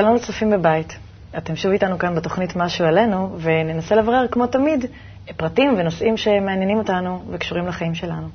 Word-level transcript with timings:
שלום 0.00 0.14
לצופים 0.14 0.50
בבית. 0.50 0.96
אתם 1.38 1.56
שוב 1.56 1.72
איתנו 1.72 1.98
כאן 1.98 2.14
בתוכנית 2.14 2.56
משהו 2.56 2.84
עלינו, 2.84 3.36
וננסה 3.40 3.94
לברר, 3.94 4.26
כמו 4.30 4.46
תמיד, 4.46 4.84
פרטים 5.36 5.74
ונושאים 5.78 6.16
שמעניינים 6.16 6.78
אותנו 6.78 7.22
וקשורים 7.30 7.66
לחיים 7.66 7.94
שלנו. 7.94 8.28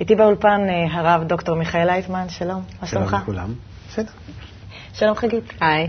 איתי 0.00 0.14
באולפן 0.14 0.60
אה, 0.68 0.86
הרב 0.90 1.24
דוקטור 1.24 1.56
מיכאל 1.56 1.86
לייטמן, 1.86 2.28
שלום, 2.28 2.62
מה 2.80 2.86
שלומך? 2.86 3.10
שלום 3.10 3.22
לכולם. 3.22 3.54
בסדר. 3.88 4.10
שלום 4.92 5.14
חגית. 5.14 5.44
היי. 5.60 5.88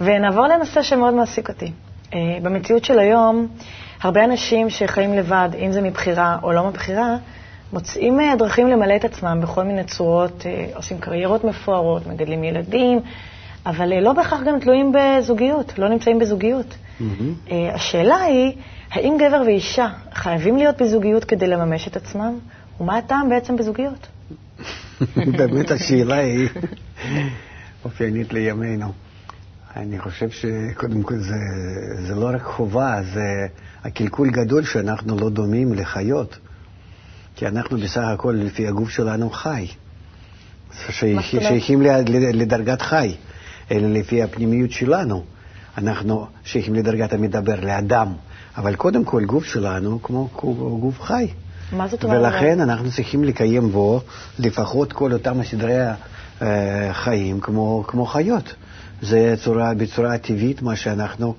ונעבור 0.00 0.46
לנושא 0.46 0.82
שמאוד 0.82 1.14
מעסיק 1.14 1.48
אותי. 1.48 1.72
אה, 2.14 2.38
במציאות 2.42 2.84
של 2.84 2.98
היום, 2.98 3.46
הרבה 4.02 4.24
אנשים 4.24 4.70
שחיים 4.70 5.14
לבד, 5.14 5.48
אם 5.58 5.72
זה 5.72 5.82
מבחירה 5.82 6.38
או 6.42 6.52
לא 6.52 6.68
מבחירה, 6.68 7.16
מוצאים 7.72 8.20
אה, 8.20 8.36
דרכים 8.36 8.68
למלא 8.68 8.96
את 8.96 9.04
עצמם 9.04 9.40
בכל 9.42 9.64
מיני 9.64 9.84
צורות, 9.84 10.46
עושים 10.74 10.98
קריירות 10.98 11.44
מפוארות, 11.44 12.06
מגדלים 12.06 12.44
ילדים, 12.44 13.00
אבל 13.66 14.00
לא 14.00 14.12
בהכרח 14.12 14.40
גם 14.46 14.60
תלויים 14.60 14.92
בזוגיות, 14.92 15.78
לא 15.78 15.88
נמצאים 15.88 16.18
בזוגיות. 16.18 16.66
Mm-hmm. 17.00 17.52
השאלה 17.74 18.16
היא, 18.16 18.52
האם 18.90 19.16
גבר 19.20 19.42
ואישה 19.46 19.88
חייבים 20.14 20.56
להיות 20.56 20.82
בזוגיות 20.82 21.24
כדי 21.24 21.46
לממש 21.46 21.88
את 21.88 21.96
עצמם, 21.96 22.38
ומה 22.80 22.96
הטעם 22.96 23.28
בעצם 23.28 23.56
בזוגיות? 23.56 24.06
באמת 25.38 25.70
השאלה 25.70 26.16
היא 26.16 26.48
אופיינית 27.84 28.32
לימינו. 28.32 28.92
אני 29.76 29.98
חושב 29.98 30.30
שקודם 30.30 31.02
כל 31.02 31.18
זה, 31.18 31.36
זה 32.06 32.14
לא 32.14 32.30
רק 32.34 32.42
חובה, 32.42 33.02
זה 33.14 33.46
הקלקול 33.84 34.30
גדול 34.30 34.64
שאנחנו 34.64 35.18
לא 35.18 35.30
דומים 35.30 35.74
לחיות. 35.74 36.38
כי 37.36 37.46
אנחנו 37.46 37.78
בסך 37.78 38.00
הכל, 38.00 38.32
לפי 38.38 38.66
הגוף 38.66 38.90
שלנו, 38.90 39.30
חי. 39.30 39.66
שייכים 40.90 41.82
לדרגת 42.12 42.82
חי. 42.82 43.14
אלא 43.70 43.88
לפי 43.88 44.22
הפנימיות 44.22 44.70
שלנו. 44.70 45.24
אנחנו 45.78 46.26
שייכים 46.44 46.74
לדרגת 46.74 47.12
המדבר, 47.12 47.60
לאדם. 47.60 48.12
אבל 48.56 48.74
קודם 48.74 49.04
כל, 49.04 49.24
גוף 49.24 49.44
שלנו 49.44 50.02
כמו 50.02 50.28
גוף 50.80 51.00
חי. 51.00 51.28
מה 51.72 51.88
זאת 51.88 52.04
אומרת? 52.04 52.20
ולכן 52.20 52.60
אנחנו 52.60 52.90
צריכים 52.90 53.24
לקיים 53.24 53.72
בו 53.72 54.00
לפחות 54.38 54.92
כל 54.92 55.12
אותם 55.12 55.44
סדרי 55.44 55.76
החיים 56.40 57.36
אה, 57.36 57.40
כמו, 57.40 57.84
כמו 57.86 58.06
חיות. 58.06 58.54
זה 59.02 59.34
צורה, 59.44 59.74
בצורה 59.74 60.18
טבעית 60.18 60.62
מה 60.62 60.76
שאנחנו 60.76 61.34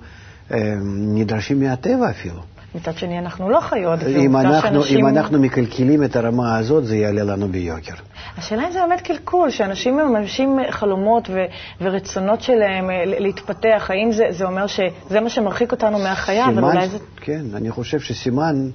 אה, 0.52 0.74
נדרשים 1.14 1.60
מהטבע 1.60 2.10
אפילו. 2.10 2.40
מצד 2.74 2.98
שני, 2.98 3.18
אנחנו 3.18 3.50
לא 3.50 3.60
חיות. 3.60 4.02
אם 4.02 4.36
אנחנו, 4.36 4.60
שאנשים... 4.62 5.06
אם 5.06 5.16
אנחנו 5.16 5.40
מקלקלים 5.40 6.04
את 6.04 6.16
הרמה 6.16 6.58
הזאת, 6.58 6.84
זה 6.84 6.96
יעלה 6.96 7.22
לנו 7.22 7.48
ביוקר. 7.48 7.94
השאלה 8.38 8.66
אם 8.66 8.72
זה 8.72 8.78
באמת 8.88 9.00
קלקול, 9.00 9.50
שאנשים 9.50 9.96
מממשים 9.96 10.58
חלומות 10.70 11.30
ו- 11.30 11.44
ורצונות 11.80 12.40
שלהם 12.40 12.90
אה, 12.90 13.02
להתפתח, 13.06 13.86
האם 13.88 14.12
זה, 14.12 14.24
זה 14.30 14.44
אומר 14.44 14.66
שזה 14.66 15.20
מה 15.22 15.28
שמרחיק 15.28 15.72
אותנו 15.72 15.98
מהחיה, 15.98 16.44
סימן, 16.44 16.58
אבל 16.58 16.72
אולי 16.72 16.88
זה... 16.88 16.98
כן, 17.16 17.44
אני 17.54 17.70
חושב 17.70 18.00
שסימן 18.00 18.70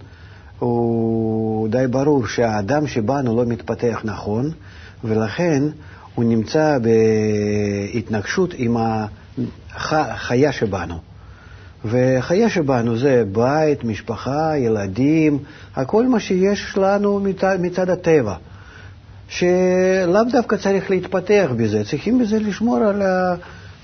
הוא 0.59 1.67
די 1.67 1.85
ברור 1.89 2.28
שהאדם 2.28 2.88
שבנו 2.88 3.35
לא 3.35 3.45
מתפתח 3.45 4.01
נכון, 4.03 4.51
ולכן 5.03 5.63
הוא 6.16 6.25
נמצא 6.25 6.78
בהתנגשות 7.94 8.53
עם 8.57 8.78
החיה 9.75 10.51
שבנו. 10.51 11.15
וחיי 11.86 12.50
שבנו 12.50 12.97
זה 12.97 13.24
בית, 13.31 13.84
משפחה, 13.84 14.58
ילדים, 14.58 15.40
הכל 15.75 16.08
מה 16.08 16.19
שיש 16.19 16.78
לנו 16.78 17.19
מצד, 17.19 17.58
מצד 17.62 17.90
הטבע. 17.90 18.36
שלאו 19.30 20.22
דווקא 20.31 20.56
צריך 20.56 20.90
להתפתח 20.90 21.50
בזה, 21.58 21.84
צריכים 21.84 22.19
בזה 22.19 22.40
לשמור 22.40 22.78
על, 22.78 23.02
ה, 23.02 23.35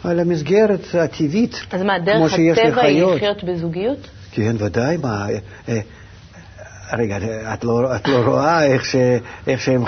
על 0.04 0.20
המסגרת 0.20 0.80
הטבעית, 0.94 1.56
אז 1.72 1.82
מה, 1.82 2.00
דרך 2.00 2.34
הטבע 2.34 2.82
היא 2.82 3.04
לחיות 3.04 3.44
בזוגיות? 3.44 4.08
כן, 4.32 4.56
ודאי. 4.60 4.98
מה, 4.98 5.28
אה, 5.70 5.80
רגע, 6.94 7.18
את 7.54 7.64
לא, 7.64 7.96
את 7.96 8.08
לא 8.08 8.18
רואה 8.26 8.66
איך, 8.66 8.86
ש, 8.86 8.96
איך 9.48 9.62
שהם 9.62 9.84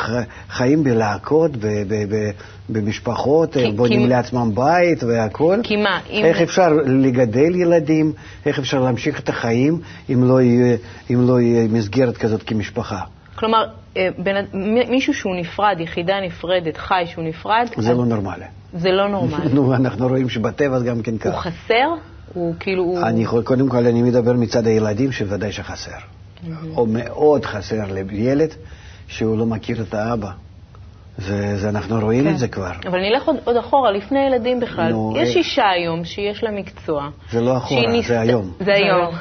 חיים 0.50 0.84
בלהקות, 0.84 1.58
ב, 1.58 1.68
ב, 1.68 2.16
ב, 2.16 2.32
במשפחות, 2.70 3.54
כי, 3.54 3.72
בונים 3.72 4.02
כי... 4.02 4.08
לעצמם 4.08 4.52
בית 4.56 5.04
והכול. 5.04 5.60
כי 5.64 5.76
מה? 5.76 6.00
אם... 6.10 6.26
איך 6.26 6.42
אפשר 6.42 6.70
לגדל 6.86 7.56
ילדים, 7.56 8.14
איך 8.46 8.60
אפשר 8.60 8.80
להמשיך 8.80 9.20
את 9.20 9.30
החיים 9.30 9.80
אם 10.10 10.24
לא 10.24 10.42
יהיה, 10.42 10.78
אם 11.10 11.28
לא 11.28 11.42
יהיה 11.42 11.68
מסגרת 11.68 12.18
כזאת 12.18 12.44
כמשפחה. 12.44 13.00
כלומר, 13.36 13.66
אה, 13.98 14.10
בין, 14.18 14.36
מישהו 14.90 15.14
שהוא 15.14 15.36
נפרד, 15.36 15.76
יחידה 15.80 16.22
נפרדת, 16.26 16.78
חי 16.78 17.04
שהוא 17.06 17.24
נפרד... 17.24 17.68
זה 17.78 17.92
אז... 17.92 17.98
לא 17.98 18.06
נורמלי. 18.06 18.46
זה 18.74 18.92
לא 18.92 19.10
נורמלי. 19.10 19.54
נו, 19.56 19.74
אנחנו 19.74 20.08
רואים 20.08 20.30
שבטבע 20.30 20.80
זה 20.80 20.86
גם 20.86 21.02
כן 21.02 21.18
ככה. 21.18 21.30
הוא 21.30 21.40
חסר? 21.40 21.94
הוא 22.34 22.56
כאילו... 22.60 22.98
אני, 23.04 23.26
קודם 23.44 23.70
כל, 23.70 23.78
אני 23.78 24.02
מדבר 24.02 24.34
מצד 24.34 24.68
הילדים, 24.68 25.12
שוודאי 25.12 25.52
שחסר. 25.52 25.92
או 26.76 26.86
מאוד 26.86 27.46
חסר 27.46 27.94
לילד 28.12 28.50
שהוא 29.08 29.38
לא 29.38 29.46
מכיר 29.46 29.82
את 29.82 29.94
האבא. 29.94 30.30
זה, 31.18 31.58
זה 31.58 31.70
אנחנו 31.70 32.00
רואים 32.00 32.24
כן. 32.24 32.30
את 32.30 32.38
זה 32.38 32.48
כבר. 32.48 32.72
אבל 32.86 33.00
נלך 33.00 33.28
עוד, 33.28 33.36
עוד 33.44 33.58
אחורה, 33.58 33.92
לפני 33.92 34.20
ילדים 34.20 34.60
בכלל. 34.60 34.90
נו, 34.92 35.14
יש. 35.18 35.36
אישה 35.36 35.70
היום 35.70 36.06
שיש 36.06 36.44
לה 36.44 36.52
מקצוע. 36.52 37.10
זה 37.32 37.42
לא 37.42 37.58
אחורה, 37.58 37.92
ניס... 37.92 38.08
זה 38.08 38.20
היום. 38.20 38.52
זה 38.60 38.74
היום. 38.74 39.16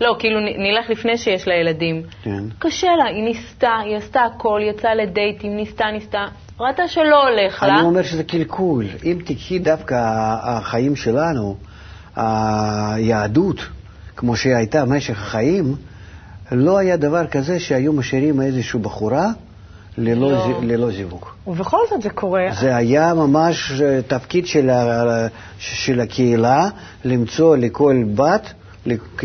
לא, 0.00 0.16
כאילו 0.18 0.40
נלך 0.40 0.90
לפני 0.90 1.18
שיש 1.18 1.48
לה 1.48 1.54
ילדים. 1.54 2.02
כן. 2.22 2.44
קשה 2.58 2.88
לה, 2.98 3.04
היא 3.04 3.24
ניסתה, 3.24 3.72
היא 3.84 3.96
עשתה 3.96 4.20
הכל, 4.20 4.60
יצאה 4.70 4.94
לדייטים, 4.94 5.56
ניסתה, 5.56 5.84
ניסתה. 5.92 6.26
ראתה 6.60 6.88
שלא 6.88 7.28
הולך 7.28 7.62
אני 7.62 7.70
לה. 7.70 7.78
אני 7.78 7.86
אומר 7.86 8.02
שזה 8.02 8.24
קלקול. 8.24 8.86
אם 9.04 9.18
תקחי 9.24 9.58
דווקא 9.58 9.94
החיים 10.42 10.96
שלנו, 10.96 11.56
היהדות, 12.16 13.60
כמו 14.16 14.36
שהיא 14.36 14.54
הייתה 14.54 14.84
במשך 14.84 15.22
החיים, 15.22 15.76
לא 16.52 16.78
היה 16.78 16.96
דבר 16.96 17.26
כזה 17.26 17.60
שהיו 17.60 17.92
משאירים 17.92 18.40
איזושהי 18.40 18.80
בחורה 18.80 19.26
ללא, 19.98 20.32
לא. 20.32 20.38
ז... 20.38 20.62
ללא 20.62 20.90
זיווג. 20.90 21.24
ובכל 21.46 21.78
זאת 21.90 22.02
זה 22.02 22.10
קורה. 22.10 22.46
זה 22.60 22.76
היה 22.76 23.14
ממש 23.14 23.80
אה, 23.80 24.00
תפקיד 24.02 24.46
של, 24.46 24.70
ה... 24.70 25.26
של 25.58 26.00
הקהילה 26.00 26.68
למצוא 27.04 27.56
לכל 27.56 28.02
בת, 28.14 28.52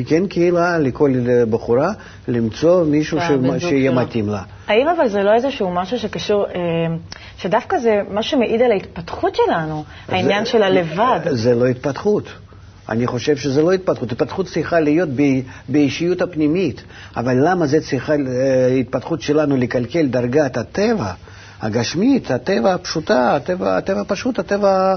כן 0.08 0.28
קהילה, 0.28 0.78
לכל 0.78 1.12
בחורה, 1.50 1.92
למצוא 2.28 2.86
מישהו 2.86 3.20
ש... 3.22 3.24
שיהיה. 3.60 3.92
מתאים 3.92 4.30
לה. 4.30 4.42
האם 4.68 4.88
אבל 4.88 5.08
זה 5.08 5.24
לא 5.24 5.34
איזשהו 5.34 5.72
משהו 5.72 6.00
שקשור, 6.00 6.46
אה, 6.46 6.52
שדווקא 7.38 7.78
זה 7.78 8.02
מה 8.10 8.24
שמעיד 8.24 8.62
על 8.62 8.72
ההתפתחות 8.72 9.36
שלנו, 9.36 9.84
העניין 10.08 10.46
של 10.46 10.64
הלבד? 10.64 11.20
זה 11.30 11.56
לא 11.56 11.66
התפתחות. 11.66 12.24
אני 12.90 13.08
חושב 13.08 13.36
שזה 13.38 13.62
לא 13.62 13.72
התפתחות. 13.72 14.12
התפתחות 14.12 14.46
צריכה 14.46 14.80
להיות 14.80 15.10
באישיות 15.70 16.22
הפנימית, 16.22 16.84
אבל 17.16 17.38
למה 17.48 17.68
זה 17.68 17.82
צריכה, 17.82 18.14
אה, 18.14 18.68
התפתחות 18.80 19.22
שלנו 19.22 19.58
לקלקל 19.58 20.08
דרגת 20.08 20.58
הטבע? 20.58 21.12
הגשמית, 21.62 22.32
הטבע 22.32 22.74
הפשוטה, 22.74 23.36
הטבע, 23.36 23.78
הטבע 23.78 24.02
הפשוט, 24.02 24.40
הטבע 24.40 24.96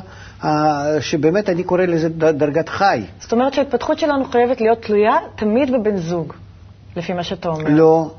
שבאמת 1.01 1.49
אני 1.49 1.63
קורא 1.63 1.83
לזה 1.85 2.09
דרגת 2.09 2.69
חי. 2.69 3.03
זאת 3.21 3.33
אומרת 3.33 3.55
שההתפתחות 3.55 3.99
שלנו 3.99 4.25
חייבת 4.25 4.61
להיות 4.61 4.83
תלויה 4.83 5.15
תמיד 5.37 5.73
בבן 5.73 5.97
זוג, 5.97 6.33
לפי 6.97 7.13
מה 7.13 7.23
שאתה 7.23 7.49
אומר. 7.49 7.71
לא. 7.71 8.11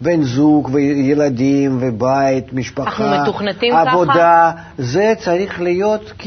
בן 0.00 0.22
זוג 0.22 0.70
וילדים 0.72 1.78
ובית, 1.80 2.52
משפחה, 2.52 2.88
אנחנו 3.04 3.22
מתוכנתים 3.22 3.74
עבודה, 3.76 4.12
ככה? 4.12 4.52
זה 4.78 5.12
צריך 5.18 5.60
להיות 5.60 6.12
כ- 6.18 6.26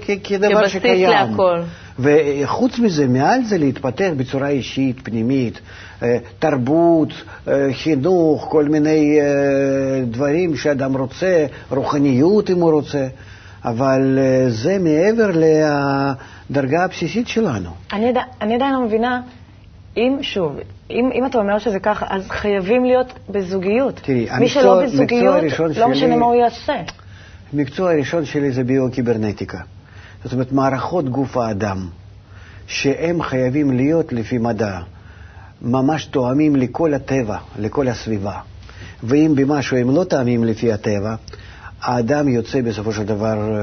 כ- 0.00 0.10
כדבר 0.24 0.68
שקיים. 0.68 1.10
כבסיס 1.10 1.30
להכל. 1.30 1.60
וחוץ 2.00 2.78
מזה, 2.78 3.06
מעל 3.06 3.44
זה 3.44 3.58
להתפתח 3.58 4.10
בצורה 4.16 4.48
אישית, 4.48 5.00
פנימית, 5.02 5.60
אה, 6.02 6.18
תרבות, 6.38 7.08
אה, 7.48 7.68
חינוך, 7.72 8.46
כל 8.50 8.64
מיני 8.64 9.20
אה, 9.20 10.04
דברים 10.04 10.56
שאדם 10.56 10.96
רוצה, 10.96 11.46
רוחניות 11.70 12.50
אם 12.50 12.60
הוא 12.60 12.72
רוצה, 12.72 13.06
אבל 13.64 14.18
זה 14.48 14.78
מעבר 14.78 15.30
לדרגה 16.50 16.84
הבסיסית 16.84 17.28
שלנו. 17.28 17.70
אני, 17.92 18.12
אני 18.40 18.54
עדיין 18.54 18.72
לא 18.72 18.80
מבינה 18.84 19.20
אם, 19.96 20.16
שוב, 20.22 20.56
אם, 20.90 21.10
אם 21.14 21.26
אתה 21.26 21.38
אומר 21.38 21.58
שזה 21.58 21.78
ככה, 21.78 22.06
אז 22.08 22.30
חייבים 22.30 22.84
להיות 22.84 23.12
בזוגיות. 23.28 24.00
תראי, 24.04 24.26
מי 24.38 24.48
שלא 24.48 24.82
בזוגיות, 24.82 25.36
לא 25.76 25.88
משנה 25.88 26.16
מה 26.16 26.26
הוא 26.26 26.34
יעשה. 26.34 26.74
המקצוע 27.52 27.92
הראשון 27.92 28.24
שלי 28.24 28.50
זה 28.52 28.64
ביו-קיברנטיקה. 28.64 29.58
זאת 30.24 30.32
אומרת, 30.32 30.52
מערכות 30.52 31.08
גוף 31.08 31.36
האדם, 31.36 31.88
שהם 32.66 33.22
חייבים 33.22 33.70
להיות 33.70 34.12
לפי 34.12 34.38
מדע, 34.38 34.80
ממש 35.62 36.04
תואמים 36.04 36.56
לכל 36.56 36.94
הטבע, 36.94 37.38
לכל 37.58 37.88
הסביבה. 37.88 38.38
ואם 39.02 39.32
במשהו 39.36 39.76
הם 39.76 39.94
לא 39.94 40.04
תואמים 40.04 40.44
לפי 40.44 40.72
הטבע, 40.72 41.14
האדם 41.82 42.28
יוצא 42.28 42.60
בסופו 42.60 42.92
של 42.92 43.04
דבר 43.04 43.38
אה, 43.38 43.60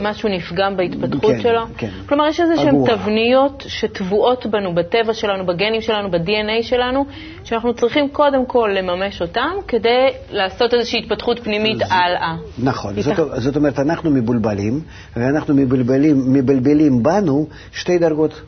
משהו 0.00 0.28
נפגם 0.28 0.76
בהתפתחות 0.76 1.32
כן, 1.32 1.40
שלו? 1.40 1.60
כן. 1.76 1.88
כלומר, 2.06 2.26
יש 2.26 2.40
איזה 2.40 2.56
שהן. 2.56 2.84
תבניות 2.86 3.64
שטבועות 3.68 4.46
בנו, 4.46 4.74
בטבע 4.74 5.14
שלנו, 5.14 5.46
בגנים 5.46 5.80
שלנו, 5.80 6.10
ב-DNA 6.10 6.62
שלנו, 6.62 7.04
שאנחנו 7.44 7.74
צריכים 7.74 8.08
קודם 8.08 8.46
כל 8.46 8.70
לממש 8.74 9.22
אותם 9.22 9.50
כדי 9.68 10.08
לעשות 10.30 10.74
איזושהי 10.74 10.98
התפתחות 10.98 11.38
פנימית 11.38 11.82
הלאה. 11.90 12.36
נכון. 12.58 13.00
זאת, 13.00 13.16
זאת 13.36 13.56
אומרת, 13.56 13.78
אנחנו 13.78 14.10
מבולבלים, 14.10 14.80
ואנחנו 15.16 15.54
מבלבלים, 15.54 16.32
מבלבלים 16.32 17.02
בנו 17.02 17.46
שתי 17.72 17.98
דרגות, 17.98 18.42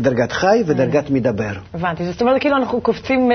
דרגת 0.00 0.32
חי 0.32 0.62
ודרגת 0.66 1.10
מדבר. 1.10 1.52
הבנתי. 1.74 2.04
זאת 2.04 2.20
אומרת, 2.20 2.40
כאילו 2.40 2.56
אנחנו 2.56 2.80
קופצים 2.80 3.28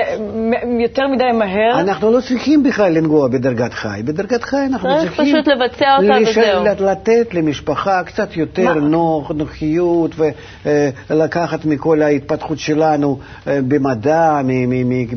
יותר 0.80 1.02
מדי 1.14 1.24
מהר. 1.38 1.80
אנחנו 1.80 2.12
לא 2.12 2.20
צריכים 2.20 2.62
בכלל 2.62 2.92
לנגוע 2.92 3.28
בדרגת 3.28 3.74
חי. 3.74 4.00
בדרגת 4.04 4.42
חי 4.44 4.56
אנחנו 4.66 4.88
צריך 4.88 5.12
צריכים... 5.16 5.34
פשוט 5.36 5.48
לבצע 5.48 5.96
אותה 5.96 6.18
לש- 6.18 6.38
וזהו. 6.38 6.64
לתת 6.90 7.34
למשפחה 7.34 8.02
קצת 8.04 8.36
יותר 8.36 8.64
מה? 8.74 8.80
נוח, 8.80 9.30
נוחיות, 9.30 10.14
ולקחת 11.10 11.64
מכל 11.64 12.02
ההתפתחות 12.02 12.58
שלנו 12.58 13.18
אה, 13.46 13.58
במדע, 13.68 14.40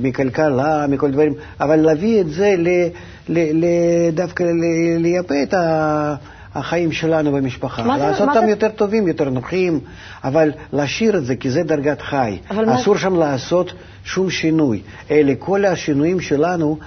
מכלכלה, 0.02 0.86
מכל 0.90 1.12
דברים, 1.12 1.34
אבל 1.60 1.76
להביא 1.76 2.22
את 2.22 2.30
זה 2.30 2.54
ל- 2.58 2.88
ל- 3.30 3.66
ל- 3.66 4.10
דווקא 4.14 4.44
ל- 4.44 4.98
לייפה 5.02 5.36
את 5.44 5.54
ה... 5.54 6.16
החיים 6.56 6.92
שלנו 6.92 7.32
במשפחה, 7.32 7.84
מה 7.84 7.98
לעשות 7.98 8.30
אותם 8.30 8.42
זה- 8.46 8.50
יותר 8.50 8.70
טובים, 8.70 9.08
יותר 9.08 9.30
נוחים, 9.30 9.80
אבל 10.24 10.52
להשאיר 10.74 11.18
את 11.18 11.26
זה, 11.26 11.36
כי 11.36 11.50
זה 11.50 11.64
דרגת 11.64 12.02
חי. 12.02 12.38
אבל 12.52 12.66
מה- 12.66 12.76
אסור 12.76 12.98
שם 12.98 13.16
לעשות 13.16 13.74
שום 14.04 14.30
שינוי. 14.30 14.82
אלה 15.12 15.34
כל 15.40 15.66
השינויים 15.66 16.20
שלנו 16.20 16.78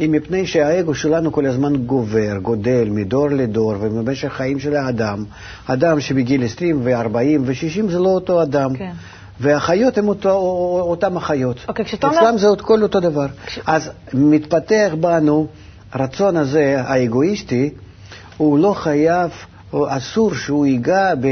הם 0.00 0.12
מפני 0.12 0.46
שהאגו 0.46 0.94
שלנו 0.94 1.32
כל 1.32 1.46
הזמן 1.46 1.76
גובר, 1.76 2.38
גודל 2.42 2.88
מדור 2.90 3.28
לדור, 3.30 3.74
ובמשך 3.80 4.32
חיים 4.32 4.58
של 4.58 4.76
האדם, 4.76 5.24
אדם 5.66 6.00
שבגיל 6.00 6.44
20 6.44 6.80
ו-40 6.84 7.16
ו-60 7.44 7.90
זה 7.90 7.98
לא 7.98 8.08
אותו 8.08 8.42
אדם. 8.42 8.74
כן. 8.76 8.90
והחיות 9.40 9.98
הן 9.98 10.04
אותם 10.24 11.16
החיות. 11.16 11.56
אוקיי, 11.68 11.84
כשאתה 11.84 12.06
אומר- 12.06 12.18
אצלם 12.18 12.38
זה 12.38 12.46
עוד 12.46 12.60
כל 12.60 12.82
אותו 12.82 13.00
דבר. 13.00 13.26
אז 13.66 13.90
מתפתח 14.14 14.92
בנו 15.00 15.46
הרצון 15.92 16.36
הזה, 16.36 16.82
האגואיסטי, 16.86 17.70
הוא 18.42 18.58
לא 18.58 18.72
חייב, 18.72 19.30
או 19.72 19.96
אסור 19.96 20.34
שהוא 20.34 20.66
ייגע 20.66 21.14
ב, 21.14 21.26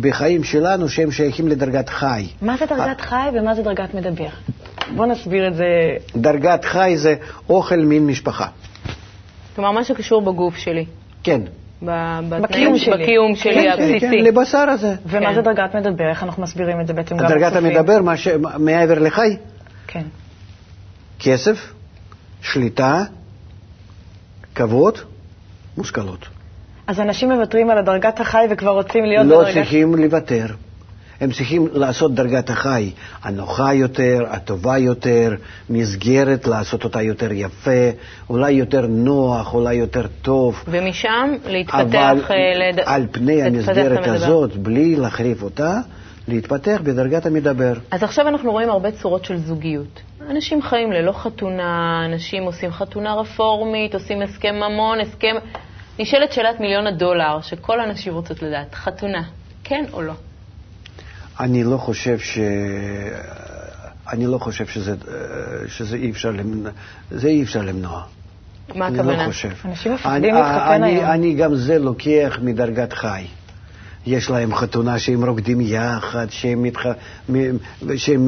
בחיים 0.00 0.44
שלנו 0.44 0.88
שהם 0.88 1.10
שייכים 1.10 1.48
לדרגת 1.48 1.88
חי. 1.88 2.26
מה 2.42 2.56
זה 2.56 2.66
דרגת 2.66 3.00
חי 3.00 3.28
ומה 3.34 3.54
זה 3.54 3.62
דרגת 3.62 3.94
מדבר? 3.94 4.28
בוא 4.96 5.06
נסביר 5.06 5.48
את 5.48 5.54
זה. 5.54 5.64
דרגת 6.16 6.64
חי 6.64 6.94
זה 6.96 7.14
אוכל 7.48 7.76
מין 7.76 8.06
משפחה. 8.06 8.46
כלומר, 9.56 9.70
מה 9.70 9.84
שקשור 9.84 10.22
בגוף 10.22 10.56
שלי. 10.56 10.84
כן. 11.22 11.40
בקיום 11.82 12.78
שלי. 12.78 13.02
בקיום 13.02 13.36
שלי 13.36 13.54
כן, 13.54 13.62
כן, 13.62 13.82
הבסיסי. 13.82 14.00
כן, 14.00 14.24
לבשר 14.24 14.58
הזה. 14.58 14.94
ומה 15.06 15.26
כן. 15.26 15.34
זה 15.34 15.40
דרגת 15.40 15.74
מדבר? 15.74 16.08
איך 16.10 16.22
אנחנו 16.22 16.42
מסבירים 16.42 16.80
את 16.80 16.86
זה 16.86 16.92
בעצם 16.92 17.16
גם 17.16 17.26
דרגת 17.26 17.52
לצופים? 17.52 17.76
המדבר, 17.76 18.02
מה 18.02 18.16
ש... 18.16 18.28
מעבר 18.58 18.98
לחי, 18.98 19.36
כן. 19.86 20.04
כסף, 21.18 21.72
שליטה, 22.42 23.04
כבוד, 24.54 24.98
מושכלות. 25.76 26.26
אז 26.86 27.00
אנשים 27.00 27.32
מוותרים 27.32 27.70
על 27.70 27.78
הדרגת 27.78 28.20
החי 28.20 28.44
וכבר 28.50 28.70
רוצים 28.70 29.04
להיות 29.04 29.26
לא 29.26 29.38
בדרגת... 29.40 29.54
צריכים 29.54 29.94
לוותר. 29.94 30.46
הם 31.20 31.30
צריכים 31.32 31.68
לעשות 31.72 32.14
דרגת 32.14 32.50
החי 32.50 32.90
הנוחה 33.22 33.74
יותר, 33.74 34.24
הטובה 34.30 34.78
יותר, 34.78 35.34
מסגרת, 35.70 36.46
לעשות 36.46 36.84
אותה 36.84 37.02
יותר 37.02 37.32
יפה, 37.32 37.90
אולי 38.30 38.50
יותר 38.52 38.86
נוח, 38.86 39.54
אולי 39.54 39.74
יותר 39.74 40.06
טוב. 40.22 40.64
ומשם 40.68 41.30
להתפתח... 41.46 41.80
אבל 41.80 42.20
אה, 42.30 42.70
לד- 42.72 42.80
על 42.84 43.06
פני 43.12 43.42
המסגרת. 43.42 44.06
הזאת, 44.08 44.56
בלי 44.56 44.96
להחריף 44.96 45.42
אותה, 45.42 45.78
להתפתח 46.28 46.80
בדרגת 46.84 47.26
המדבר. 47.26 47.72
אז 47.90 48.02
עכשיו 48.02 48.28
אנחנו 48.28 48.52
רואים 48.52 48.70
הרבה 48.70 48.90
צורות 48.90 49.24
של 49.24 49.36
זוגיות. 49.38 50.00
אנשים 50.30 50.62
חיים 50.62 50.92
ללא 50.92 51.12
חתונה, 51.12 52.02
אנשים 52.06 52.42
עושים 52.42 52.70
חתונה 52.72 53.14
רפורמית, 53.14 53.94
עושים 53.94 54.22
הסכם 54.22 54.54
ממון, 54.54 55.00
הסכם... 55.00 55.36
נשאלת 55.98 56.32
שאלת 56.32 56.60
מיליון 56.60 56.86
הדולר, 56.86 57.40
שכל 57.40 57.80
הנשים 57.80 58.14
רוצות 58.14 58.42
לדעת, 58.42 58.74
חתונה, 58.74 59.22
כן 59.64 59.84
או 59.92 60.02
לא? 60.02 60.12
אני 61.40 61.64
לא 61.64 61.76
חושב 61.76 62.18
ש... 62.18 62.38
אני 64.12 64.26
לא 64.26 64.38
חושב 64.38 64.66
שזה, 64.66 64.94
שזה 65.68 65.96
אי 65.96 66.10
אפשר 66.10 66.30
למנוע, 66.30 66.70
זה 67.10 67.28
אי 67.28 67.42
אפשר 67.42 67.62
למנוע. 67.62 68.02
מה 68.74 68.86
אני 68.86 68.98
הכוונה? 68.98 69.22
לא 69.22 69.28
חושב. 69.28 69.48
אנשים 69.64 69.94
מפחדים 69.94 70.34
אני- 70.34 70.42
להתחתן 70.42 70.82
אני- 70.82 70.90
היום. 70.96 71.10
אני 71.10 71.34
גם 71.34 71.54
זה 71.54 71.78
לוקח 71.78 72.38
מדרגת 72.42 72.92
חי. 72.92 73.24
יש 74.06 74.30
להם 74.30 74.54
חתונה 74.54 74.98
שהם 74.98 75.24
רוקדים 75.24 75.60
יחד, 75.60 76.26
שהם, 76.30 76.62
מתח... 76.62 76.86
שהם 77.96 78.26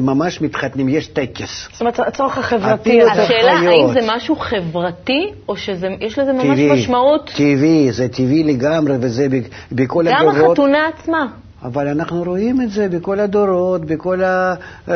ממש 0.00 0.40
מתחתנים, 0.40 0.88
יש 0.88 1.06
טקס. 1.06 1.68
זאת 1.72 1.80
אומרת, 1.80 2.00
הצורך 2.00 2.38
החברתי 2.38 3.02
השאלה. 3.02 3.52
האם 3.52 3.92
זה 3.92 4.00
משהו 4.16 4.36
חברתי, 4.36 5.30
או 5.48 5.56
שיש 5.56 6.18
לזה 6.18 6.32
ממש 6.32 6.42
טבעי, 6.42 6.72
משמעות 6.72 7.30
טבעי, 7.36 7.92
זה 7.92 8.08
טבעי 8.08 8.42
לגמרי, 8.42 8.94
וזה 9.00 9.26
בכל 9.72 10.04
גם 10.08 10.28
הדורות. 10.28 10.58
החתונה 10.58 10.88
עצמה. 10.88 11.26
אבל 11.64 11.88
אנחנו 11.88 12.22
רואים 12.22 12.60
את 12.60 12.70
זה 12.70 12.88
בכל 12.88 13.20
הדורות, 13.20 13.84
בכל, 13.84 14.22
ה... 14.24 14.54
אה, 14.88 14.94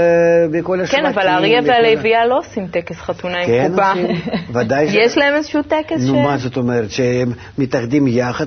בכל 0.53 0.81
השבטים. 0.81 1.01
כן, 1.05 1.07
אבל 1.07 1.27
האריה 1.29 1.61
והלוויה 1.67 2.27
לא 2.27 2.39
עושים 2.39 2.67
טקס 2.67 2.97
חתונה 2.97 3.39
עם 3.41 3.47
כן, 3.47 3.69
קופה. 3.71 3.91
עושים. 3.91 4.17
ודאי 4.53 4.89
ש- 4.91 4.95
יש 4.95 5.19
להם 5.19 5.35
איזשהו 5.35 5.63
טקס 5.63 6.01
ש... 6.01 6.09
נו, 6.09 6.23
מה 6.23 6.37
זאת 6.39 6.57
אומרת? 6.57 6.91
שהם 6.91 7.33
מתאחדים 7.59 8.07
יחד 8.09 8.47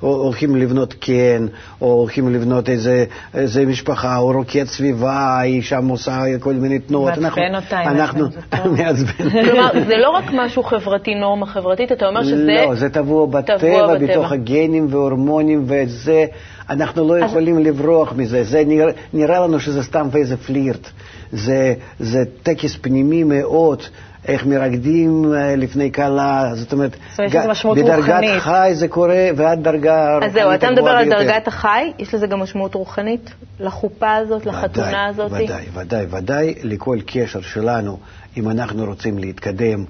והולכים 0.00 0.56
לבנות 0.56 0.92
קן, 0.94 1.46
או 1.80 1.92
הולכים 1.92 2.34
לבנות 2.34 2.68
איזה, 2.68 3.04
איזה 3.34 3.66
משפחה, 3.66 4.16
או 4.16 4.26
רוקד 4.32 4.64
סביבה, 4.64 5.38
היא 5.40 5.62
שם 5.62 5.88
עושה 5.88 6.18
כל 6.40 6.54
מיני 6.54 6.78
תנועות. 6.78 7.18
מעצבן 7.18 7.24
אנחנו- 7.42 7.42
אותה, 7.56 7.82
אנחנו... 7.82 8.72
מעצבן. 8.78 9.30
כלומר, 9.44 9.70
זה 9.86 9.96
לא 9.96 10.10
רק 10.10 10.24
משהו 10.32 10.62
חברתי, 10.62 11.14
נורמה 11.14 11.46
חברתית, 11.46 11.92
אתה 11.92 12.06
אומר 12.06 12.24
שזה... 12.24 12.46
לא, 12.66 12.74
זה 12.74 12.88
טבוע 12.90 13.26
בטבע, 13.26 13.58
טבוע 13.58 13.94
בטבע. 13.94 14.06
בתוך 14.06 14.32
הגנים 14.32 14.86
והורמונים, 14.90 15.64
וזה, 15.66 16.24
אנחנו 16.70 17.08
לא 17.08 17.18
יכולים 17.18 17.58
לברוח 17.58 18.12
מזה. 18.12 18.44
זה 18.44 18.62
נראה, 18.66 18.92
נראה 19.12 19.40
לנו 19.40 19.60
שזה 19.60 19.82
סתם 19.82 20.08
איזה 20.16 20.36
פלירט. 20.36 20.90
זה, 21.32 21.74
זה 21.98 22.24
טקס 22.42 22.76
פנימי 22.76 23.24
מאוד. 23.24 23.82
איך 24.28 24.46
מרקדים 24.46 25.34
אה, 25.34 25.56
לפני 25.56 25.92
כלה, 25.92 26.50
זאת 26.54 26.72
אומרת, 26.72 26.96
זאת 27.10 27.34
אומרת, 27.34 27.50
משמעות 27.50 27.78
בדרגת 27.78 27.98
רוחנית. 27.98 28.38
חי 28.38 28.70
זה 28.74 28.88
קורה, 28.88 29.28
ועד 29.36 29.64
דרגה 29.64 30.14
רוחנית 30.14 30.28
אז 30.28 30.32
זהו, 30.32 30.54
אתה 30.54 30.70
מדבר 30.70 30.90
על. 30.90 31.08
דרגת 31.08 31.48
החי, 31.48 31.92
יש 31.98 32.14
לזה 32.14 32.26
גם 32.26 32.40
משמעות 32.40 32.74
רוחנית? 32.74 33.30
לחופה 33.60 34.14
הזאת, 34.14 34.46
לחתונה 34.46 34.88
ודאי, 34.88 35.08
הזאת? 35.08 35.32
ודאי, 35.32 35.64
ודאי, 35.74 36.06
ודאי, 36.10 36.54
לכל 36.62 36.98
קשר 37.06 37.40
שלנו, 37.40 37.98
אם 38.36 38.50
אנחנו 38.50 38.84
רוצים 38.84 39.18
להתקדם 39.18 39.84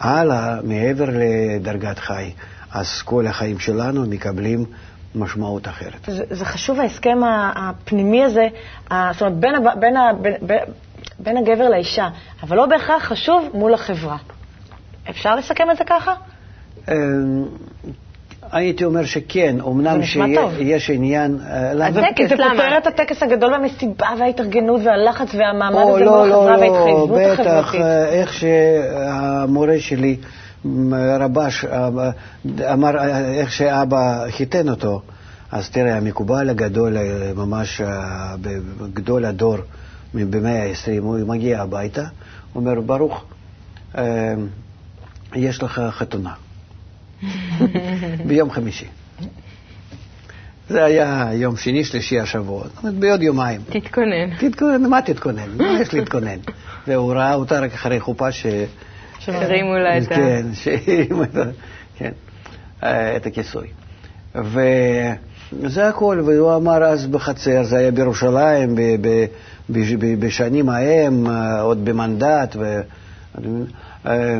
הלאה, 0.00 0.56
מעבר 0.62 1.06
לדרגת 1.12 1.98
חי, 1.98 2.30
אז 2.72 3.02
כל 3.02 3.26
החיים 3.26 3.58
שלנו 3.58 4.06
מקבלים 4.06 4.64
משמעות 5.14 5.68
אחרת. 5.68 6.04
זה, 6.06 6.24
זה 6.30 6.44
חשוב 6.44 6.80
ההסכם 6.80 7.18
הפנימי 7.56 8.24
הזה, 8.24 8.48
זאת 8.84 9.20
אומרת, 9.20 9.34
בין, 9.34 9.54
בין, 9.80 9.94
בין, 10.22 10.34
בין, 10.42 10.58
בין 11.18 11.36
הגבר 11.36 11.68
לאישה, 11.68 12.08
אבל 12.42 12.56
לא 12.56 12.66
בהכרח 12.66 13.04
חשוב 13.04 13.50
מול 13.54 13.74
החברה. 13.74 14.16
אפשר 15.10 15.34
לסכם 15.34 15.70
את 15.70 15.76
זה 15.76 15.84
ככה? 15.84 16.14
אמ, 16.88 17.44
הייתי 18.52 18.84
אומר 18.84 19.04
שכן, 19.04 19.56
אמנם. 19.66 20.02
שיש 20.02 20.90
עניין... 20.90 21.38
אה, 21.50 21.74
למה? 21.74 21.86
הטקס, 21.86 22.16
כי 22.16 22.28
זה 22.28 22.34
למה? 22.34 22.50
פותר 22.54 22.78
את 22.78 22.86
הטקס 22.86 23.22
הגדול 23.22 23.52
והמסיבה 23.52 24.08
וההתארגנות 24.18 24.80
והלחץ 24.84 25.34
והמעמד 25.34 25.82
הזה 25.88 26.04
לא, 26.04 26.18
מול 26.18 26.28
לא, 26.28 26.42
החברה 26.42 26.56
לא, 26.56 26.60
וההתחייבות 26.60 27.10
בטח, 27.10 27.40
החברתית. 27.40 27.80
אה, 27.80 28.08
איך 28.08 28.32
שהמורה 28.32 29.78
שלי, 29.78 30.16
רבש, 31.20 31.64
אמר, 32.72 32.90
איך 33.34 33.52
שאבא 33.52 34.30
חיתן 34.30 34.68
אותו, 34.68 35.02
אז 35.54 35.70
תראה, 35.70 35.96
המקובל 35.96 36.50
הגדול, 36.50 36.96
אה, 36.96 37.32
ממש 37.36 37.80
אה, 37.80 38.34
בגדול 38.80 39.24
הדור, 39.24 39.56
במאה 40.14 40.62
ה-20, 40.62 41.00
הוא 41.00 41.18
מגיע 41.28 41.62
הביתה, 41.62 42.04
אומר, 42.54 42.80
ברוך, 42.80 43.24
אה, 43.98 44.34
יש 45.34 45.62
לך 45.62 45.82
חתונה. 45.90 46.32
ביום 48.26 48.50
חמישי. 48.50 48.86
זה 50.68 50.84
היה 50.84 51.30
יום 51.32 51.56
שני, 51.56 51.84
שלישי 51.84 52.20
השבוע, 52.20 52.64
זאת 52.64 52.78
אומרת, 52.78 52.94
בעוד 52.94 53.22
יומיים. 53.22 53.60
תתכונן. 53.70 54.36
תתכונן, 54.38 54.90
מה 54.90 55.02
תתכונן? 55.02 55.56
מה 55.56 55.80
יש 55.80 55.94
להתכונן? 55.94 56.38
והוא 56.86 57.12
ראה 57.12 57.34
אותה 57.34 57.60
רק 57.60 57.72
אחרי 57.74 58.00
חופה 58.00 58.32
ש... 58.32 58.46
הרימו 59.28 59.74
לה 59.74 59.98
את 59.98 60.12
ה... 60.12 60.14
כן, 60.14 60.46
שהרימו. 60.60 61.22
כן, 61.96 62.10
אה, 62.82 63.16
את 63.16 63.26
הכיסוי. 63.26 63.68
וזה 64.34 65.88
הכל, 65.88 66.22
והוא 66.26 66.56
אמר 66.56 66.84
אז 66.84 67.06
בחצר, 67.06 67.64
זה 67.64 67.78
היה 67.78 67.90
בירושלים, 67.90 68.74
בשנים 70.18 70.68
ההם, 70.68 71.26
אה, 71.26 71.60
עוד 71.60 71.84
במנדט, 71.84 72.56
ו... 72.56 72.80
אה, 74.06 74.38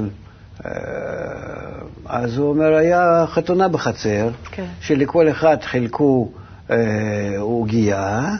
אז 2.06 2.38
הוא 2.38 2.48
אומר, 2.48 2.74
היה 2.74 3.24
חתונה 3.28 3.68
בחצר, 3.68 4.28
כן. 4.50 4.64
שלכל 4.80 5.28
אחד 5.30 5.56
חילקו 5.62 6.30
עוגייה 7.38 8.30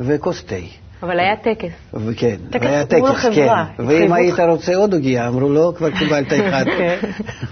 וכוס 0.00 0.44
תה. 0.44 0.56
אבל 1.02 1.20
היה 1.20 1.36
טקס. 1.36 1.72
וכן, 1.94 2.36
טקס 2.50 2.64
והיה 2.66 2.84
מול 2.98 3.10
טקס, 3.12 3.26
כן. 3.34 3.48
ואם. 3.78 4.12
היית 4.12 4.40
רוצה 4.40 4.76
עוד 4.76 4.92
עוגייה, 4.92 5.28
אמרו 5.28 5.48
לו, 5.48 5.74
כבר 5.74 5.90
קיבלת 5.90 6.32
אחד. 6.48 6.64
כן. 6.78 6.96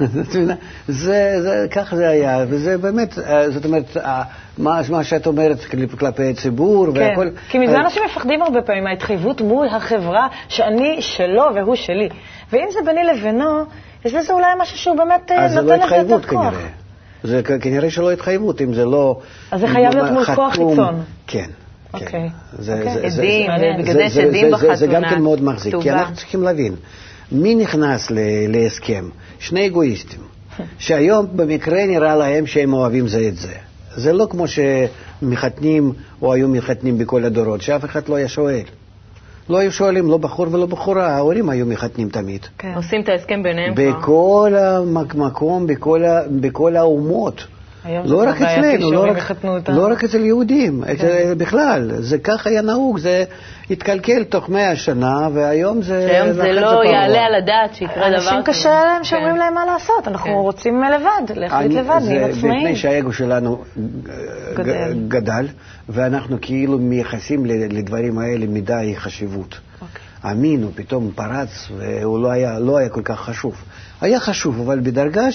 זה, 0.88 1.40
זה, 1.40 1.66
כך 1.70 1.94
זה 1.94 2.08
היה, 2.08 2.44
וזה 2.48 2.78
באמת, 2.78 3.18
אה, 3.18 3.50
זאת 3.50 3.64
אומרת, 3.64 3.96
אה, 3.96 4.22
מה, 4.58 4.80
מה 4.90 5.04
שאת 5.04 5.26
אומרת 5.26 5.60
כלפ- 5.64 5.98
כלפי 5.98 6.30
הציבור 6.30 6.86
כן, 6.94 7.00
והכל... 7.00 7.28
כי 7.48 7.58
מזה 7.58 7.74
אה, 7.76 7.80
אנשים 7.80 8.02
מפחדים 8.06 8.42
הרבה 8.42 8.62
פעמים, 8.62 8.84
מההתחייבות 8.84 9.40
מול 9.40 9.68
החברה, 9.68 10.26
שאני 10.48 10.96
שלו 11.00 11.44
והוא 11.54 11.74
שלי. 11.74 12.08
ואם 12.52 12.66
זה 12.72 12.78
ביני 12.86 13.04
לבינו, 13.04 13.62
יש 14.04 14.14
בזה 14.14 14.32
אולי 14.32 14.46
משהו 14.60 14.78
שהוא 14.78 14.96
באמת 14.96 15.32
אז 15.36 15.52
זה 15.52 15.60
נותן 15.60 15.68
לא 15.68 15.74
לזה 15.74 15.84
התחייבות 15.84 16.22
יותר 16.22 16.28
כוח. 16.28 16.54
כנראה. 16.54 16.68
זה 17.22 17.42
כנראה 17.60 17.90
שלא 17.90 18.12
התחייבות, 18.12 18.60
אם 18.62 18.74
זה 18.74 18.84
לא... 18.84 19.16
אז 19.50 19.60
זה 19.60 19.68
חייב 19.68 19.94
להיות 19.94 20.10
מול 20.10 20.24
כוח. 20.24 20.52
חיצון. 20.52 21.02
כן. 21.26 21.46
כן. 21.98 22.04
אוקיי. 22.06 22.28
זה- 22.58 22.74
אוקיי. 22.78 22.94
זה- 22.94 23.00
זה- 23.00 23.22
עדים, 23.22 23.50
זה- 23.58 23.66
ובגלל 23.78 23.86
זה- 23.86 23.92
זה 23.92 24.02
יש 24.02 24.12
זה- 24.12 24.22
עדים 24.22 24.56
זה- 24.56 24.74
זה 24.74 24.86
גם 24.86 24.92
בחתונה, 24.92 25.10
כן 25.10 25.22
מאוד 25.22 25.42
מחזיק, 25.42 25.74
כי. 25.82 25.90
אנחנו 25.90 26.14
צריכים 26.16 26.42
להבין, 26.42 26.74
מי 27.32 27.54
נכנס 27.54 28.10
ל- 28.10 28.18
להסכם? 28.48 29.08
שני 29.38 29.66
אגואיסטים, 29.66 30.20
שהיום 30.78 31.26
במקרה 31.36 31.86
נראה 31.86 32.16
להם 32.16 32.46
שהם 32.46 32.72
אוהבים 32.72 33.08
זה 33.08 33.28
את 33.28 33.36
זה. 33.36 33.52
זה 33.96 34.12
לא 34.12 34.26
כמו 34.30 34.44
שמחתנים, 34.48 35.92
או 36.22 36.32
היו 36.32 36.48
מחתנים 36.48 36.98
בכל 36.98 37.24
הדורות, 37.24 37.62
שאף 37.62 37.84
אחד 37.84 38.08
לא 38.08 38.14
היה 38.14 38.28
שואל. 38.28 38.62
לא 39.48 39.58
היו 39.58 39.72
שואלים, 39.72 40.10
לא 40.10 40.16
בחור 40.16 40.46
ולא 40.52 40.66
בחורה, 40.66 41.06
ההורים 41.16 41.48
היו 41.50 41.66
מחתנים 41.66 42.08
תמיד. 42.08 42.40
כן. 42.58 42.72
עושים 42.76 43.00
את 43.00 43.08
ההסכם 43.08 43.42
ביניהם 43.42 43.74
כבר. 43.74 44.00
בכל 44.00 44.52
המקום, 44.58 45.66
בכל, 45.66 46.02
בכל 46.40 46.76
האומות. 46.76 47.44
זה 47.86 48.12
לא 48.12 48.18
כבר 48.18 48.28
רק 48.28 48.42
אצלנו, 48.42 48.92
לא 48.92 49.06
רק. 49.10 49.68
לא 49.68 49.88
רק 49.92 50.04
אצל 50.04 50.24
יהודים, 50.24 50.84
אצל, 50.84 51.34
בכלל. 51.34 51.90
זה 51.98 52.18
כך 52.18 52.46
היה 52.46 52.62
נהוג, 52.62 52.98
זה 52.98 53.24
התקלקל 53.70 54.24
תוך 54.24 54.48
מאה 54.48 54.76
שנה, 54.76 55.28
והיום 55.34 55.82
זה... 55.82 56.06
שהיום 56.08 56.32
זה 56.32 56.52
לא 56.52 56.70
פרוע. 56.70 56.86
יעלה 56.86 57.24
על 57.24 57.34
הדעת 57.34 57.74
שיקרה 57.74 58.08
דבר 58.08 58.18
כזה. 58.18 58.30
אנשים 58.30 58.42
קשה 58.44 58.84
להם 58.84 59.04
שאומרים 59.04 59.32
כן. 59.34 59.38
להם 59.38 59.54
מה 59.54 59.64
לעשות, 59.66 60.08
אנחנו 60.08 60.30
כן. 60.30 60.36
רוצים 60.36 60.82
לבד, 60.82 61.36
להחליט 61.38 61.70
אני- 61.70 61.74
לבד, 61.80 62.00
נהיים 62.02 62.20
זה 62.32 62.36
עצמאיים. 62.38 62.58
מפני 62.64 62.76
שהאגו 62.76 63.12
שלנו 63.12 63.62
גדל. 64.54 64.94
גדל, 65.08 65.46
ואנחנו 65.88 66.36
כאילו 66.40 66.78
מייחסים 66.78 67.46
לדברים 67.46 68.18
האלה 68.18 68.46
מדי 68.46 68.92
חשיבות. 68.96 69.58
אוקיי. 69.82 70.00
המין 70.22 70.62
הוא 70.62 70.70
פתאום 70.74 71.10
פרץ, 71.14 71.68
והוא 71.76 72.22
לא 72.22 72.30
היה, 72.30 72.58
לא 72.58 72.76
היה 72.76 72.88
כל 72.88 73.02
כך 73.04 73.20
חשוב. 73.20 73.54
היה 74.00 74.20
חשוב, 74.20 74.60
אבל 74.60 74.80
בדרגה 74.80 75.32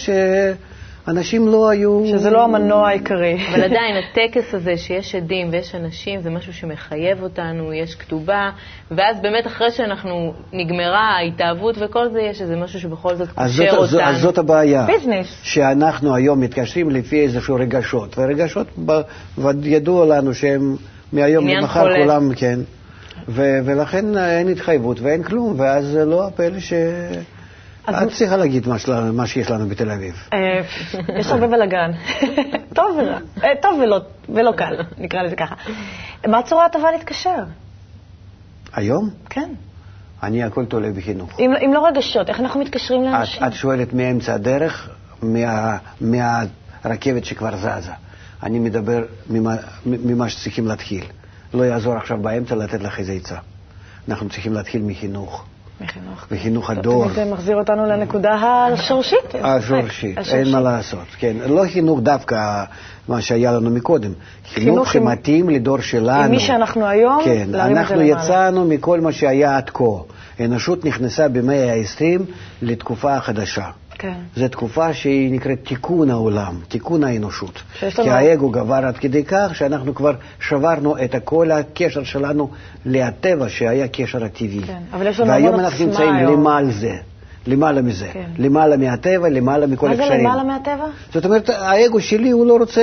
שאנשים 1.06 1.48
לא 1.48 1.70
היו... 1.70 2.04
שזה 2.08 2.30
לא 2.30 2.44
המנוע 2.44 2.88
העיקרי. 2.88 3.38
אבל 3.50 3.64
עדיין, 3.64 3.96
הטקס 3.96 4.54
הזה 4.54 4.78
שיש 4.78 5.16
עדים 5.16 5.50
ויש 5.52 5.76
אנשים, 5.76 6.22
זה 6.22 6.30
משהו 6.30 6.54
שמחייב 6.54 7.24
אותנו, 7.24 7.74
יש 7.74 7.96
כתובה, 7.96 8.50
ואז 8.92 9.22
באמת 9.22 9.48
אחרי 9.48 9.72
שאנחנו, 9.72 10.34
נגמרה 10.54 11.18
ההתאהבות 11.18 11.76
וכל 11.80 12.10
זה, 12.10 12.22
יש 12.22 12.42
איזה 12.42 12.56
משהו 12.56 12.80
שבכל 12.80 13.16
זאת 13.16 13.30
קושר 13.30 13.72
זאת, 13.72 13.94
אותנו. 13.94 14.02
אז 14.02 14.22
זאת 14.22 14.38
הבעיה. 14.38 14.86
ביזנס. 14.86 15.40
שאנחנו 15.44 16.16
היום 16.16 16.40
מתקשרים 16.40 16.90
לפי 16.90 17.22
איזשהו 17.22 17.56
רגשות, 17.56 18.16
ורגשות 18.18 18.68
ידוע 19.64 20.06
לנו 20.06 20.34
שהם 20.34 20.76
מהיום 21.14 21.48
למחר. 21.48 21.88
כולם, 22.02 22.34
כן. 22.36 22.60
ו- 23.28 23.60
ולכן 23.66 24.18
אין 24.18 24.48
התחייבות 24.48 25.00
ואין 25.02 25.24
כלום, 25.24 25.54
ואז 25.58 25.86
זה 25.86 26.06
לא 26.06 26.28
הפלא 26.28 26.60
ש... 26.60 26.74
את 27.90 28.10
צריכה 28.18 28.38
להגיד 28.38 28.68
מה, 29.14 29.28
שיש 29.28 29.52
לנו 29.52 29.68
בתל 29.68 29.92
אביב. 29.92 30.28
אה, 30.34 30.62
יש 31.20 31.28
הרבה 31.28 31.48
בלאגן. 31.48 31.92
טוב 32.76 32.98
ורע. 32.98 33.18
אה, 33.44 33.50
טוב 33.62 33.80
ולא- 33.80 34.52
קל, 34.58 34.76
נקרא 34.98 35.22
לזה 35.22 35.36
ככה. 35.36 35.56
מה 36.28 36.38
הצורה 36.40 36.66
הטובה 36.66 36.92
להתקשר? 36.92 37.44
היום 38.74 39.10
כן. 39.30 39.50
אני 40.24 40.44
הכל 40.44 40.66
תולה 40.66 40.92
בחינוך. 40.92 41.40
אם 41.40 41.52
אם 41.66 41.72
לא 41.74 41.88
רגשות, 41.88 42.30
איך 42.30 42.40
אנחנו 42.40 42.60
מתקשרים 42.60 43.02
את, 43.02 43.08
לאנשים? 43.08 43.44
את 43.48 43.54
שואלת 43.54 43.94
מאמצע 43.94 44.34
הדרך, 44.34 44.90
מה, 45.22 45.78
מהרכבת 46.02 47.26
שכבר 47.26 47.58
זזה. 47.58 47.92
אני 48.44 48.60
מדבר 48.60 49.04
ממה, 49.30 49.56
ממה 49.86 50.30
שצריכים 50.30 50.68
להתחיל. 50.68 51.06
לא 51.54 51.64
יעזור 51.64 51.98
עכשיו 51.98 52.18
באמצע 52.22 52.56
לתת 52.56 52.82
לך 52.82 53.00
איזה 53.00 53.14
עצה. 53.14 53.36
אנחנו 54.10 54.30
צריכים 54.30 54.54
להתחיל 54.54 54.82
מחינוך, 54.82 55.46
מחינוך. 55.82 56.26
מחינוך 56.32 56.70
הדור. 56.70 57.10
זה 57.10 57.26
מחזיר 57.26 57.56
אותנו 57.58 57.86
לנקודה 57.86 58.34
השורשית. 58.74 59.36
השורשית. 59.44 60.18
אין 60.34 60.52
מה 60.52 60.62
לעשות, 60.62 61.08
כן. 61.18 61.36
לא 61.48 61.64
חינוך 61.74 62.00
דווקא 62.00 62.64
מה 63.08 63.22
שהיה 63.22 63.52
לנו 63.52 63.70
מקודם, 63.70 64.12
חינוך 64.54 64.94
שמתאים 64.94 65.50
לדור 65.50 65.82
שלנו. 65.82 66.24
עם 66.24 66.32
מי 66.32 66.40
שאנחנו 66.40 66.86
היום, 66.88 67.22
כן, 67.26 67.48
להרים 67.50 67.72
את 67.72 67.76
זה 67.76 67.82
אנחנו 67.82 67.96
למעלה. 67.96 68.24
יצאנו 68.24 68.66
מכל 68.66 69.00
מה 69.02 69.12
שהיה 69.12 69.58
עד 69.58 69.70
כה. 69.70 69.84
האנושות 70.40 70.86
נכנסה 70.86 71.28
במאה 71.28 71.74
ה-20 71.74 72.22
לתקופה 72.62 73.20
חדשה. 73.20 73.66
כן. 74.02 74.14
זו 74.36 74.48
תקופה 74.48 74.94
שהיא 74.94 75.32
נקראת 75.32 75.58
תיקון 75.64 76.10
העולם, 76.10 76.60
תיקון 76.68 77.04
האנושות. 77.04 77.62
כי 77.80 77.86
לנו- 78.02 78.12
האגו 78.12 78.50
גבר 78.50 78.76
עד 78.86 78.98
כדי 78.98 79.24
כך 79.24 79.52
שאנחנו 79.56 79.96
כבר 79.96 80.14
שברנו 80.40 80.98
את 81.04 81.16
כל 81.24 81.52
הקשר 81.52 82.04
שלנו 82.04 82.50
לטבע, 82.86 83.50
שהיה 83.50 83.88
קשר 83.88 84.24
הטבעי. 84.24 84.62
כן, 84.68 84.82
אבל 84.94 85.08
יש 85.08 85.20
לנו 85.20 85.30
והיום 85.30 85.48
המון 85.48 85.60
אנחנו 85.60 85.86
עוצמה 85.86 86.00
נמצאים 86.06 86.16
היום. 86.28 86.34
למעלה 86.42 86.72
זה, 86.72 86.96
למעלה 87.48 87.82
מזה, 87.82 88.08
כן. 88.14 88.24
למעלה 88.38 88.78
מהטבע, 88.78 89.30
למעלה 89.30 89.68
מכל 89.68 89.88
מה 89.90 89.96
זה 89.96 90.02
הקשרים. 90.04 90.20
למעלה 90.22 90.44
מהטבע? 90.44 90.86
זאת 91.14 91.26
אומרת, 91.26 91.50
האגו 91.50 92.00
שלי 92.02 92.30
הוא 92.30 92.46
לא 92.46 92.58
רוצה, 92.58 92.82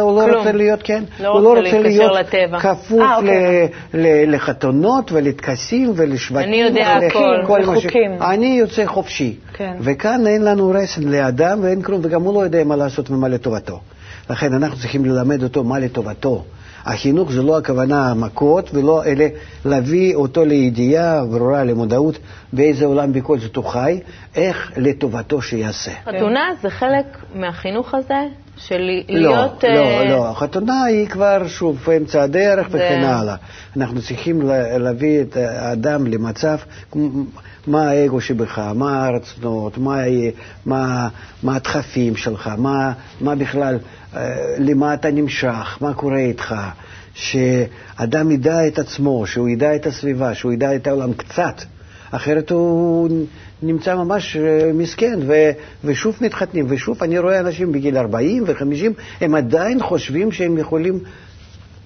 הוא 0.00 0.22
לא. 0.22 0.36
רוצה 0.38 0.52
להיות, 0.52 0.80
כן, 0.82 1.04
לא 1.20 1.28
הוא 1.28 1.38
רוצה 1.40 1.60
לא 1.60 1.66
רוצה 1.66 1.78
להיות 1.78 2.12
לטבע. 2.20 2.58
כפוף 2.60 3.00
אה, 3.00 3.16
אוקיי. 3.16 3.68
ל- 3.94 3.98
ל- 3.98 4.34
לחתונות 4.34 5.12
ולטקסים 5.12 5.92
ולשבטים. 5.96 6.48
אני 6.48 6.56
יודע 6.62 6.86
הכל. 7.08 7.36
כל 7.46 7.64
מה 7.66 7.80
ש-. 7.80 7.86
אני 8.20 8.46
יוצא 8.58 8.86
חופשי. 8.86 9.36
כן. 9.52 9.72
וכאן 9.80 10.26
אין 10.26 10.44
לנו 10.44 10.70
רסן 10.70 11.02
לאדם 11.02 11.58
ואין 11.62 11.82
כלום, 11.82 12.00
וגם 12.04 12.22
הוא 12.22 12.34
לא 12.34 12.40
יודע 12.40 12.64
מה 12.64 12.76
לעשות 12.76 13.10
ומה 13.10 13.28
לטובתו. 13.28 13.80
לכן 14.30 14.52
אנחנו 14.54 14.76
צריכים 14.78 15.04
ללמד 15.04 15.42
אותו 15.42 15.64
מה 15.64 15.78
לטובתו. 15.78 16.44
החינוך 16.84 17.32
זה 17.32 17.42
לא 17.42 17.58
הכוונה 17.58 18.14
מכות, 18.14 18.70
ולא 18.74 19.04
אלה 19.04 19.28
להביא 19.64 20.14
אותו 20.14 20.44
לידיעה 20.44 21.24
ברורה, 21.24 21.64
למודעות, 21.64 22.18
באיזה 22.52 22.86
עולם 22.86 23.12
בכל 23.12 23.38
זאת 23.38 23.56
הוא 23.56 23.64
חי, 23.64 24.00
איך 24.34 24.72
לטובתו 24.76 25.42
שיעשה. 25.42 25.92
חתונה 26.04 26.48
זה 26.62 26.70
חלק 26.70 27.06
מהחינוך 27.34 27.94
הזה, 27.94 28.14
של 28.56 28.78
לא, 29.08 29.18
להיות... 29.20 29.64
לא, 29.64 29.68
אה, 29.68 30.04
לא, 30.04 30.28
החתונה 30.30 30.84
היא 30.84 31.08
כבר, 31.08 31.48
שוב, 31.48 31.78
באמצע 31.86 32.22
הדרך 32.22 32.68
זה- 32.70 32.76
וכן 32.78 33.02
הלאה. 33.04 33.36
אנחנו 33.76 34.02
צריכים 34.02 34.42
לה- 34.42 34.78
להביא 34.78 35.20
את 35.22 35.36
האדם 35.36 36.06
למצב, 36.06 36.56
מה 37.66 37.88
האגו 37.90 38.20
שבך, 38.20 38.58
מה 38.74 39.06
הרצונות, 39.06 39.78
מה, 39.78 39.96
מה, 40.66 41.08
מה 41.42 41.56
הדחפים 41.56 42.16
שלך, 42.16 42.50
מה, 42.58 42.92
מה 43.20 43.34
בכלל, 43.34 43.78
אה, 44.16 44.20
למה 44.58 44.94
אתה 44.94 45.10
נמשך, 45.10 45.78
מה 45.80 45.94
קורה 45.94 46.18
איתך. 46.18 46.54
שאדם 47.14 48.30
ידע 48.30 48.66
את 48.66 48.78
עצמו, 48.78 49.26
שהוא 49.26 49.48
ידע 49.48 49.74
את 49.76 49.86
הסביבה, 49.86 50.34
שהוא 50.34 50.52
ידע 50.52 50.74
את 50.76 50.86
העולם 50.86 51.12
קצת. 51.12 51.62
אחרת 52.12 52.50
הוא 52.50 53.08
נמצא 53.62 53.94
ממש 53.94 54.36
אה, 54.36 54.72
מסכן, 54.74 55.18
ו, 55.26 55.50
ושוב 55.84 56.16
מתחתנים, 56.20 56.66
ושוב 56.68 57.02
אני 57.02 57.18
רואה 57.18 57.40
אנשים 57.40 57.72
בגיל 57.72 57.96
40 57.98 58.44
ו-50, 58.46 59.00
הם 59.20 59.34
עדיין 59.34 59.82
חושבים 59.82 60.32
שהם 60.32 60.58
יכולים, 60.58 60.98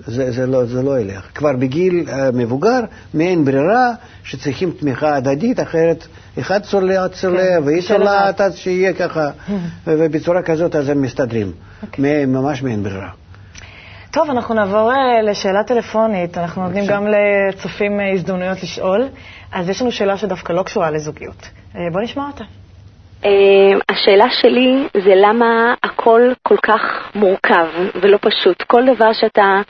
זה, 0.06 0.30
זה, 0.30 0.46
לא, 0.46 0.64
זה 0.64 0.82
לא 0.82 1.00
ילך. 1.00 1.26
כבר 1.34 1.52
בגיל 1.52 2.04
אה, 2.08 2.30
מבוגר, 2.32 2.80
מעין 3.14 3.44
ברירה, 3.44 3.92
שצריכים 4.24 4.70
תמיכה 4.70 5.16
הדדית, 5.16 5.60
אחרת 5.60 6.06
אחד 6.38 6.62
צולע 6.62 7.08
צולע, 7.08 7.42
כן, 7.42 7.62
והיא. 7.64 7.82
צולעת, 7.82 8.40
אז 8.40 8.56
שיהיה 8.56 8.92
ככה, 8.92 9.30
ובצורה 9.86 10.42
כזאת 10.42 10.76
אז 10.76 10.88
הם 10.88 11.02
מסתדרים. 11.02 11.52
אוקיי. 11.82 12.26
ממש 12.26 12.62
מעין 12.62 12.82
ברירה. 12.82 13.10
טוב, 14.16 14.30
אנחנו 14.30 14.54
נעבור 14.54 14.92
אה, 14.92 15.22
לשאלה 15.22 15.64
טלפונית. 15.64 16.38
אנחנו 16.38 16.62
נותנים 16.62 16.84
גם 16.88 17.06
לצופים 17.06 18.00
אה, 18.00 18.12
הזדמנויות 18.12 18.62
לשאול. 18.62 19.08
אז 19.52 19.68
יש 19.68 19.82
לנו 19.82 19.92
שאלה 19.92 20.16
שדווקא 20.16 20.52
לא 20.52 20.62
קשורה 20.62 20.90
לזוגיות. 20.90 21.48
אה, 21.76 21.80
בוא 21.92 22.00
נשמע 22.00 22.26
אותה. 22.26 22.44
השאלה 23.88 24.24
שלי 24.30 24.88
זה 25.04 25.12
למה 25.14 25.74
הכל 25.82 26.20
כל 26.42 26.56
כך 26.62 27.10
מורכב 27.14 27.66
ולא 28.02 28.18
פשוט. 28.20 28.62
כל 28.62 28.82
דבר 28.94 29.12
שאתה 29.12 29.60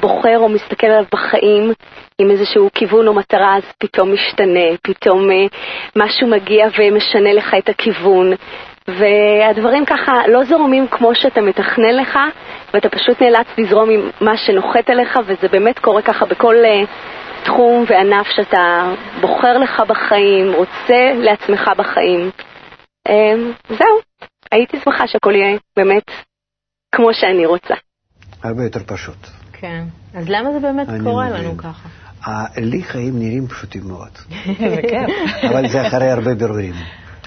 בוחר 0.00 0.38
או 0.38 0.48
מסתכל 0.48 0.86
עליו 0.86 1.04
בחיים 1.12 1.72
עם 2.18 2.30
איזשהו 2.30 2.68
כיוון 2.74 3.06
או 3.08 3.14
מטרה, 3.14 3.56
אז 3.56 3.62
פתאום 3.78 4.12
משתנה, 4.14 4.76
פתאום 4.82 5.28
משהו 5.96 6.28
מגיע 6.28 6.66
ומשנה 6.78 7.32
לך 7.32 7.54
את 7.58 7.68
הכיוון. 7.68 8.32
והדברים 8.98 9.84
ככה 9.86 10.12
לא 10.28 10.44
זורמים 10.44 10.88
כמו 10.88 11.14
שאתה 11.14 11.40
מתכנן 11.40 11.94
לך, 12.00 12.18
ואתה 12.74 12.88
פשוט 12.88 13.22
נאלץ 13.22 13.46
לזרום 13.58 13.90
עם 13.90 14.10
מה 14.20 14.36
שנוחת 14.36 14.90
עליך, 14.90 15.18
וזה 15.26 15.48
באמת 15.48 15.78
קורה 15.78 16.02
ככה 16.02 16.26
בכל 16.26 16.54
אה, 16.64 16.82
תחום 17.44 17.84
וענף 17.88 18.26
שאתה 18.26 18.92
בוחר 19.20 19.58
לך 19.58 19.82
בחיים, 19.88 20.52
רוצה 20.52 21.12
לעצמך 21.14 21.70
בחיים. 21.76 22.30
אמ, 23.08 23.52
זהו, 23.68 24.28
הייתי 24.52 24.80
שמחה 24.84 25.06
שהכל 25.06 25.34
יהיה 25.34 25.58
באמת 25.76 26.02
כמו 26.94 27.14
שאני 27.14 27.46
רוצה. 27.46 27.74
הרבה 28.42 28.64
יותר 28.64 28.80
פשוט. 28.86 29.26
כן. 29.52 29.84
אז 30.14 30.28
למה 30.28 30.52
זה 30.52 30.60
באמת 30.60 30.86
קורה 31.04 31.30
מבין. 31.30 31.44
לנו 31.44 31.56
ככה? 31.56 31.88
לי 32.56 32.82
חיים 32.82 33.18
נראים 33.18 33.46
פשוטים 33.46 33.82
מאוד. 33.88 34.18
זה 34.70 34.80
כיף. 34.82 35.44
אבל 35.50 35.68
זה 35.68 35.86
אחרי 35.86 36.10
הרבה 36.10 36.34
בירורים. 36.34 36.74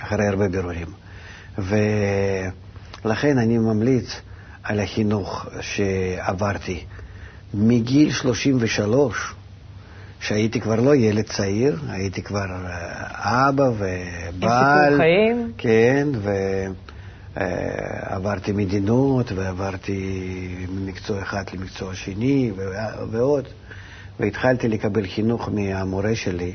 אחרי 0.02 0.28
הרבה 0.28 0.48
בירורים. 0.48 1.03
ולכן 1.58 3.38
אני 3.38 3.58
ממליץ 3.58 4.22
על 4.64 4.80
החינוך 4.80 5.46
שעברתי 5.62 6.84
מגיל 7.54 8.12
33, 8.12 9.34
שהייתי 10.20 10.62
כבר 10.62 10.76
לא 10.76 10.96
ילד 10.96 11.26
צעיר, 11.26 11.80
הייתי 11.90 12.22
כבר 12.22 12.46
אה, 12.66 13.50
אבא 13.50 13.64
ובעל. 13.64 14.84
סיפור 14.86 14.98
חיים. 14.98 15.52
כן, 15.58 16.08
ועברתי 17.36 18.52
מדינות, 18.52 19.32
ועברתי 19.32 20.66
ממקצוע 20.70 21.22
אחד 21.22 21.44
למקצוע 21.54 21.96
שני, 21.96 22.52
ו- 22.56 22.62
ועוד. 23.12 23.48
והתחלתי 24.20 24.68
לקבל 24.68 25.08
חינוך 25.08 25.50
מהמורה 25.50 26.16
שלי, 26.16 26.52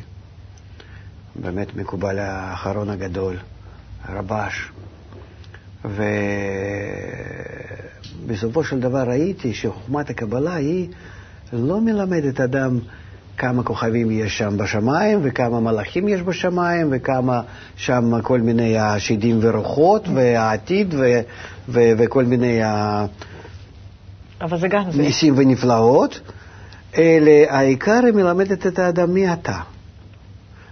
באמת 1.37 1.77
מקובל 1.77 2.19
האחרון 2.19 2.91
הגדול, 2.91 3.37
רבש. 4.09 4.71
ובסופו 8.25 8.65
של 8.65 8.81
דבר 8.81 9.03
ראיתי 9.09 9.55
שחוכמת 9.55 10.11
הקבלה 10.11 10.55
היא 10.55 10.89
לא 11.53 11.81
מלמדת 11.81 12.41
אדם 12.41 12.79
כמה 13.39 13.63
כוכבים 13.63 14.11
יש 14.11 14.39
שם 14.39 14.57
בשמיים, 14.59 15.21
וכמה 15.23 15.61
מלאכים 15.61 16.09
יש 16.09 16.21
בשמיים, 16.21 16.89
וכמה 16.91 17.43
שם 17.77 18.21
כל 18.23 18.41
מיני 18.41 18.79
השדים 18.79 19.39
ורוחות, 19.43 20.09
והעתיד, 20.15 20.95
ו- 20.95 21.21
ו- 21.69 21.93
וכל 21.99 22.25
מיני 22.25 22.63
ה- 22.63 23.07
אבל 24.41 24.59
זה. 24.59 25.03
ניסים 25.03 25.35
ונפלאות, 25.37 26.21
אלא 26.99 27.31
העיקר 27.49 28.01
היא 28.05 28.15
מלמדת 28.15 28.67
את 28.67 28.79
האדם 28.79 29.15
מי 29.15 29.33
אתה, 29.33 29.61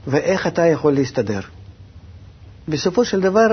ואיך 0.06 0.46
אתה 0.46 0.66
יכול 0.66 0.92
להסתדר. 0.92 1.40
בסופו 2.68 3.04
של 3.04 3.20
דבר, 3.20 3.46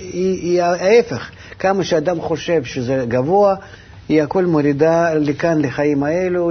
היא, 0.00 0.40
היא 0.42 0.62
ההפך. 0.62 1.30
כמה 1.58 1.84
שאדם 1.84 2.20
חושב 2.20 2.64
שזה 2.64 3.04
גבוה, 3.08 3.54
היא 4.08 4.22
הכל 4.22 4.44
מורידה 4.44 5.14
לכאן, 5.14 5.62
לחיים 5.62 6.02
האלו, 6.02 6.50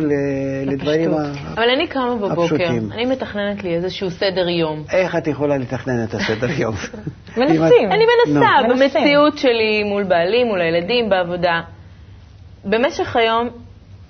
לדברים 0.66 1.14
ה... 1.14 1.32
אבל 1.54 1.70
אני 1.76 1.88
קמה 1.88 2.16
בבוקר, 2.16 2.42
הפשוטים. 2.42 2.92
אני 2.92 3.06
מתכננת 3.06 3.64
לי 3.64 3.76
איזשהו 3.76 4.12
סדר 4.12 4.50
יום. 4.50 4.84
איך 4.92 5.16
את 5.16 5.28
יכולה 5.28 5.58
לתכנן 5.58 6.04
את 6.04 6.14
הסדר 6.14 6.52
יום? 6.52 6.76
מנסים. 7.38 7.92
אני 7.92 8.04
מנסה. 8.28 8.46
במציאות 8.70 9.38
שלי, 9.38 9.84
מול 9.84 10.04
בעלי, 10.04 10.44
מול 10.44 10.62
הילדים, 10.62 11.10
בעבודה. 11.10 11.62
במשך 12.66 13.16
היום, 13.16 13.50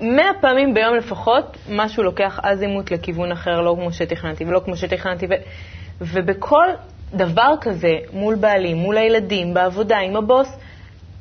מאה 0.01 0.31
פעמים 0.41 0.73
ביום 0.73 0.95
לפחות, 0.95 1.57
משהו 1.69 2.03
לוקח 2.03 2.39
אזימוט 2.43 2.91
לכיוון 2.91 3.31
אחר, 3.31 3.61
לא 3.61 3.75
כמו 3.79 3.93
שתכננתי 3.93 4.45
ולא 4.45 4.61
כמו 4.65 4.75
שתכננתי. 4.75 5.25
ו... 5.25 5.29
ובכל 6.01 6.67
דבר 7.13 7.53
כזה, 7.61 7.97
מול 8.13 8.35
בעלי, 8.35 8.73
מול 8.73 8.97
הילדים, 8.97 9.53
בעבודה, 9.53 9.97
עם 9.97 10.15
הבוס, 10.15 10.57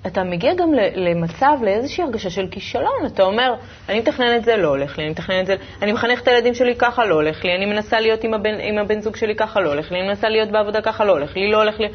אתה 0.07 0.25
מגיע 0.25 0.55
גם 0.55 0.71
למצב, 0.95 1.59
לאיזושהי 1.63 2.05
הרגשה 2.05 2.31
של 2.31 2.47
כישלון. 2.51 3.07
אתה 3.07 3.23
אומר, 3.23 3.55
אני 3.89 4.01
מתכנן 4.01 4.37
את 4.37 4.45
זה, 4.45 4.57
לא 4.57 4.69
הולך 4.69 4.99
לי, 4.99 5.05
אני 5.05 5.11
מתכנן 5.11 5.41
את 5.41 5.47
זה, 5.47 5.57
אני 5.83 5.93
מחנך 5.93 6.23
את 6.23 6.29
הילדים 6.29 6.55
שלי, 6.55 6.77
ככה 6.77 7.05
לא 7.05 7.15
הולך 7.15 7.45
לי, 7.45 7.57
אני 7.57 7.67
מנסה 7.67 8.01
להיות 8.01 8.25
עם 8.25 8.35
הבן, 8.35 8.61
עם 8.61 8.79
הבן 8.79 9.01
זוג 9.01 9.17
שלי, 9.17 9.35
ככה 9.35 9.61
לא 9.61 9.69
הולך 9.69 9.93
לי, 9.93 10.01
אני 10.01 10.09
מנסה 10.09 10.29
להיות 10.29 10.51
בעבודה, 10.51 10.81
ככה 10.83 11.05
לא 11.05 11.13
הולך 11.13 11.37
לי, 11.37 11.51
לא 11.51 11.57
הולך 11.57 11.81
לי. 11.81 11.89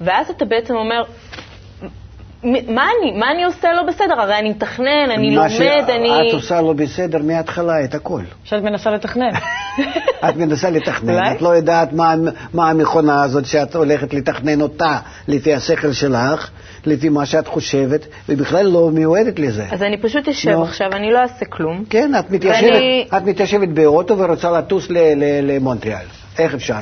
ואז 0.00 0.30
אתה 0.30 0.44
בעצם 0.44 0.74
אומר, 0.74 1.02
מה 2.44 2.52
אני, 3.00 3.12
מה 3.18 3.30
אני 3.30 3.44
עושה 3.44 3.72
לא 3.72 3.82
בסדר? 3.82 4.20
הרי 4.20 4.38
אני 4.38 4.50
מתכנן, 4.50 5.10
אני 5.14 5.36
מה 5.36 5.46
לומד, 5.48 5.90
אני... 5.90 6.08
שאת 6.08 6.34
עושה 6.34 6.60
לא 6.60 6.72
בסדר 6.72 7.18
מההתחלה, 7.22 7.84
את 7.84 7.94
הכל. 7.94 8.22
שאת 8.44 8.62
מנסה 8.62 8.90
לתכנן. 8.90 9.30
את 10.28 10.36
מנסה 10.36 10.70
לתכנן? 10.70 11.32
את 11.32 11.42
לא 11.42 11.48
יודעת 11.48 11.92
מה, 11.92 12.14
מה 12.54 12.70
המכונה 12.70 13.22
הזאת 13.22 13.46
שאת 13.46 13.74
הולכת 13.74 14.14
לתכנן 14.14 14.60
אותה 14.60 14.98
לפי 15.28 15.54
השכל 15.54 15.92
שלך, 15.92 16.50
לפי 16.86 17.08
מה 17.08 17.26
שאת 17.26 17.46
חושבת, 17.48 18.06
ובכלל 18.28 18.66
לא 18.66 18.90
מיועדת 18.92 19.38
לזה. 19.38 19.64
אז 19.70 19.82
אני 19.82 19.96
פשוט 19.96 20.28
אשב 20.28 20.50
נו. 20.50 20.62
עכשיו, 20.62 20.92
אני 20.92 21.10
לא 21.12 21.18
אעשה 21.18 21.44
כלום. 21.44 21.84
כן, 21.90 22.12
את 22.18 22.30
מתיישבת, 22.30 22.70
ואני- 22.72 23.08
את 23.16 23.22
מתיישבת 23.22 23.68
באוטו 23.68 24.18
ורוצה 24.18 24.50
לטוס 24.50 24.90
ל- 24.90 24.98
ל- 24.98 25.52
למונטריאל. 25.56 26.06
איך 26.38 26.54
אפשר? 26.54 26.78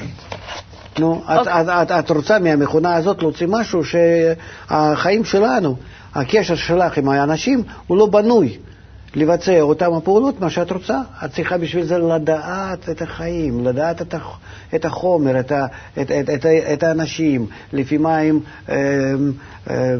נו, 0.98 1.22
את, 1.24 1.38
אוקיי. 1.38 1.60
את, 1.60 1.68
את, 1.68 1.90
את 1.90 2.10
רוצה 2.10 2.38
מהמכונה 2.38 2.96
הזאת 2.96 3.22
להוציא 3.22 3.46
משהו 3.50 3.80
שהחיים 3.84 5.24
שלנו, 5.24 5.76
הקשר 6.14 6.54
שלך 6.54 6.98
עם 6.98 7.08
האנשים, 7.08 7.62
הוא 7.86 7.98
לא 7.98 8.06
בנוי 8.06 8.58
לבצע 9.14 9.60
אותם 9.60 9.94
הפעולות, 9.94 10.40
מה 10.40 10.50
שאת 10.50 10.70
רוצה. 10.70 11.00
את 11.24 11.32
צריכה 11.32 11.58
בשביל 11.58 11.84
זה 11.84 11.98
לדעת 11.98 12.88
את 12.90 13.02
החיים, 13.02 13.64
לדעת 13.64 14.02
את, 14.02 14.14
הח, 14.14 14.38
את 14.74 14.84
החומר, 14.84 15.40
את, 15.40 15.52
ה, 15.52 15.66
את, 16.00 16.10
את, 16.10 16.30
את, 16.30 16.46
את 16.72 16.82
האנשים, 16.82 17.46
לפי 17.72 17.98
מה 17.98 18.18
הם 18.18 18.40
אה, 18.68 18.74
אה, 19.70 19.94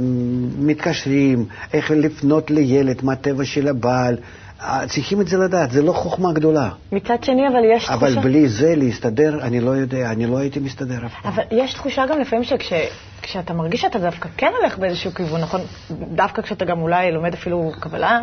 מתקשרים, 0.59 1.45
איך 1.73 1.91
לפנות 1.91 2.51
לילד, 2.51 3.05
מה 3.05 3.13
הטבע 3.13 3.45
של 3.45 3.69
הבעל. 3.69 4.17
אה, 4.63 4.87
צריכים 4.89 5.21
את 5.21 5.29
זה 5.29 5.37
לדעת, 5.39 5.71
זה 5.71 5.83
לא 5.83 5.93
חוכמה 5.93 6.33
גדולה. 6.33 6.69
מצד 6.93 7.25
שני, 7.25 7.49
אבל 7.49 7.65
יש 7.65 7.91
אבל 7.91 8.13
תחושה... 8.13 8.21
בלי 8.21 8.49
זה 8.49 8.75
להסתדר, 8.77 9.39
אני 9.43 9.61
לא 9.61 9.71
יודע, 9.71 10.11
אני 10.11 10.27
לא 10.27 10.39
הייתי 10.39 10.61
מסתדר 10.61 11.07
אף 11.07 11.13
פעם. 11.23 11.33
אבל 11.33 11.43
יש 11.51 11.75
תחושה 11.75 12.07
גם 12.07 12.21
לפעמים 12.21 12.45
שכשאתה 12.45 13.53
מרגיש 13.55 13.81
שאתה 13.81 13.99
דווקא 13.99 14.29
כן 14.37 14.53
הולך 14.61 14.79
באיזשהו 14.79 15.15
כיוון, 15.15 15.41
נכון? 15.41 15.61
דווקא 15.91 16.43
כשאתה 16.43 16.65
גם 16.65 16.81
אולי 16.81 17.13
לומד 17.13 17.35
אפילו 17.35 17.73
קבלה, 17.81 18.21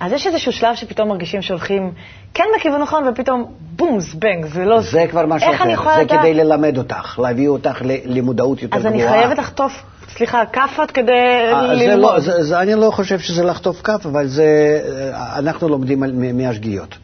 אז 0.00 0.12
יש 0.12 0.26
איזשהו 0.26 0.52
שלב 0.52 0.74
שפתאום 0.74 1.08
מרגישים 1.08 1.42
שהולכים 1.42 1.92
כן 2.34 2.44
בכיוון 2.56 2.82
נכון, 2.82 3.08
ופתאום 3.08 3.52
בום, 3.60 4.00
זבנג, 4.00 4.46
זה 4.46 4.64
לא... 4.64 4.80
זה 4.80 5.04
כבר 5.10 5.26
משהו 5.26 5.52
איך 5.52 5.62
אני 5.62 5.74
אחר, 5.74 5.96
זה? 6.08 6.18
כדי 6.18 6.34
ללמד 6.34 6.78
אותך, 6.78 7.18
להביא 7.22 7.48
אותך 7.48 7.82
למודעות 8.04 8.62
יותר 8.62 8.76
אז 8.76 8.82
גבוהה. 8.82 8.94
אני 8.94 9.08
חייבת 9.08 9.38
לחטוף, 9.38 9.82
סליחה, 10.16 10.42
כאפות 10.52 10.90
כדי 10.90 11.12
אה, 11.12 11.66
זה 11.66 11.74
ללמוד. 11.74 12.00
לא, 12.14 12.20
זה, 12.20 12.42
זה, 12.44 12.60
אני 12.60 12.74
לא 12.74 12.90
חושב 12.90 13.18
שזה 13.18 13.44
לחטוף 13.44 13.82
כף, 13.82 14.06
אבל 14.06 14.26
זה, 14.26 14.80
אה, 15.14 15.38
אנחנו 15.38 15.68
לומדים 15.68 16.02
על- 16.02 16.12
מ- 16.12 16.38
מהשגיאות, 16.38 16.94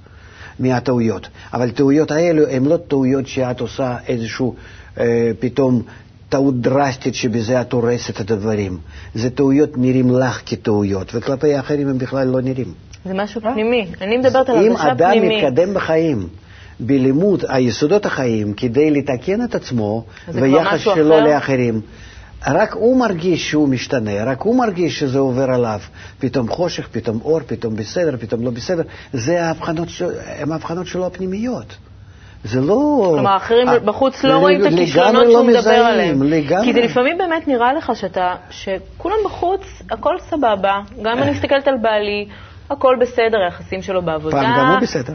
מהטעויות. 0.58 1.28
אבל 1.52 1.68
הטעויות 1.68 2.10
האלו 2.10 2.48
הן 2.48 2.64
לא 2.64 2.76
טעויות 2.88 3.26
שאת 3.26 3.60
עושה 3.60 3.96
איזשהו 4.08 4.54
אה, 4.98 5.30
פתאום 5.40 5.82
טעות 6.28 6.60
דרסטית 6.60 7.14
שבזה 7.14 7.60
את 7.60 7.72
הורסת 7.72 8.20
את 8.20 8.30
הדברים. 8.30 8.78
זה 9.14 9.30
טעויות 9.30 9.70
נראים 9.76 10.10
לך 10.18 10.40
כטעויות, 10.46 11.14
וכלפי 11.14 11.54
האחרים 11.54 11.88
הם 11.88 11.98
בכלל 11.98 12.26
לא 12.26 12.40
נראים. 12.40 12.72
זה 13.04 13.14
משהו 13.14 13.40
פנימי. 13.40 13.86
אני 14.00 14.16
מדברת 14.16 14.48
על 14.48 14.56
אם 14.56 14.70
הרגשה 14.72 14.92
אדם 14.92 15.10
פנימית. 15.10 15.44
מתקדם 15.44 15.74
בחיים 15.74 16.28
בלימוד 16.80 17.44
היסודות 17.48 18.06
החיים 18.06 18.52
כדי 18.52 18.90
לתקן 18.90 19.44
את 19.44 19.54
עצמו 19.54 20.04
ויחס 20.28 20.80
שלו 20.80 21.18
אחר? 21.18 21.24
לאחרים, 21.24 21.80
רק 22.46 22.72
הוא 22.74 22.96
מרגיש 22.96 23.50
שהוא 23.50 23.68
משתנה, 23.68 24.24
רק 24.24 24.40
הוא 24.40 24.56
מרגיש 24.58 24.98
שזה 25.00 25.18
עובר 25.18 25.50
עליו. 25.50 25.80
פתאום 26.18 26.48
חושך, 26.48 26.88
פתאום 26.92 27.20
אור, 27.24 27.40
פתאום 27.46 27.76
בסדר, 27.76 28.16
פתאום 28.20 28.44
לא 28.44 28.50
בסדר. 28.50 28.82
זה 29.12 29.44
ההבחנות. 29.44 29.88
הם 30.38 30.52
ההבחנות 30.52 30.86
שלו 30.86 31.06
הפנימיות. 31.06 31.76
זה 32.44 32.60
לא... 32.60 33.10
כלומר, 33.14 33.30
האחרים 33.30 33.68
אה, 33.68 33.78
בחוץ 33.78 34.24
לא 34.24 34.30
לג- 34.30 34.40
רואים 34.40 34.60
את 34.66 34.72
הכישלונות 34.72 35.26
לא 35.26 35.30
שהוא 35.32 35.42
מדבר 35.46 35.58
מזהים, 35.60 35.82
עליהם. 35.84 36.22
לגמרי. 36.22 36.64
כי 36.66 36.72
זה 36.72 36.80
לפעמים 36.80 37.18
באמת 37.18 37.48
נראה 37.48 37.72
לך 37.72 37.92
שאתה, 37.94 38.34
שכולם 38.50 39.16
בחוץ, 39.24 39.60
הכל 39.90 40.14
סבבה. 40.30 40.80
גם 41.02 41.16
אם 41.18 41.22
אני 41.22 41.30
מסתכלת 41.30 41.68
על 41.68 41.74
בעלי, 41.82 42.28
הכל 42.70 42.96
בסדר, 43.00 43.38
היחסים 43.44 43.82
שלו 43.82 44.02
בעבודה. 44.02 44.36
פעם 44.36 44.58
גם 44.58 44.70
הוא 44.70 44.78
בסדר. 44.80 45.12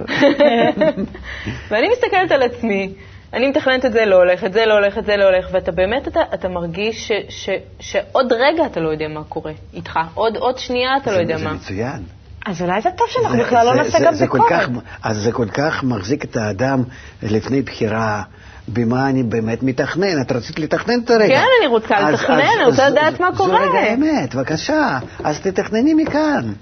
ואני 1.69 1.87
מסתכלת 1.93 2.31
על 2.31 2.41
עצמי, 2.41 2.93
אני 3.35 3.47
מתכננת 3.47 3.85
את 3.85 3.91
זה 3.93 4.05
לא 4.05 4.15
הולך, 4.15 4.43
את 4.43 4.53
זה 4.53 4.65
לא 4.65 4.73
הולך, 4.73 4.97
את 4.97 5.05
זה 5.05 5.17
לא 5.17 5.23
הולך, 5.23 5.47
ואתה 5.51 5.71
באמת, 5.71 6.07
אתה, 6.07 6.19
אתה 6.33 6.47
מרגיש 6.49 7.07
ש, 7.07 7.11
ש, 7.29 7.49
שעוד 7.79 8.33
רגע 8.33 8.65
אתה 8.65 8.79
לא 8.79 8.89
יודע 8.89 9.07
מה 9.07 9.23
קורה 9.29 9.51
איתך, 9.73 9.99
עוד, 10.13 10.37
עוד 10.37 10.57
שנייה 10.57 10.89
אתה 11.01 11.11
לא 11.11 11.15
זה- 11.15 11.21
יודע 11.21 11.37
זה 11.37 11.43
מה. 11.45 11.53
מצוין. 11.53 12.03
אז 12.45 12.61
אולי 12.61 12.81
זה 12.81 12.89
טוב 12.97 13.07
שאנחנו 13.09 13.37
זה- 13.37 13.43
בכלל 13.43 13.65
לא 13.65 13.71
זה- 13.71 13.77
נעשה 13.77 13.99
זה- 13.99 14.05
גם 14.05 14.13
זה 14.13 14.25
ביקורת. 14.25 14.49
כך, 14.49 14.69
אז 15.03 15.17
זה 15.17 15.31
כל 15.31 15.47
כך 15.53 15.83
מחזיק 15.83 16.23
את 16.25 16.37
האדם 16.37 16.83
לפני 17.23 17.61
בחירה. 17.61 18.23
במה 18.67 19.09
אני 19.09 19.23
באמת 19.23 19.63
מתכנן? 19.63 20.21
את 20.21 20.31
רצית 20.31 20.59
לתכנן 20.59 20.99
את 21.05 21.09
הרגע. 21.11 21.35
כן, 21.35 21.45
אני 21.59 21.67
רוצה 21.67 21.97
אז- 21.97 22.13
לתכנן, 22.13 22.35
אז- 22.41 22.55
אני 22.57 22.65
רוצה 22.65 22.89
לדעת 22.89 23.19
מה 23.19 23.31
זו 23.31 23.37
קורה. 23.37 23.59
רגע 23.69 23.79
האמת, 23.79 24.35
בבקשה. 24.35 24.99
אז 25.23 25.39
תתכנני 25.39 25.93
מכאן. 25.93 26.53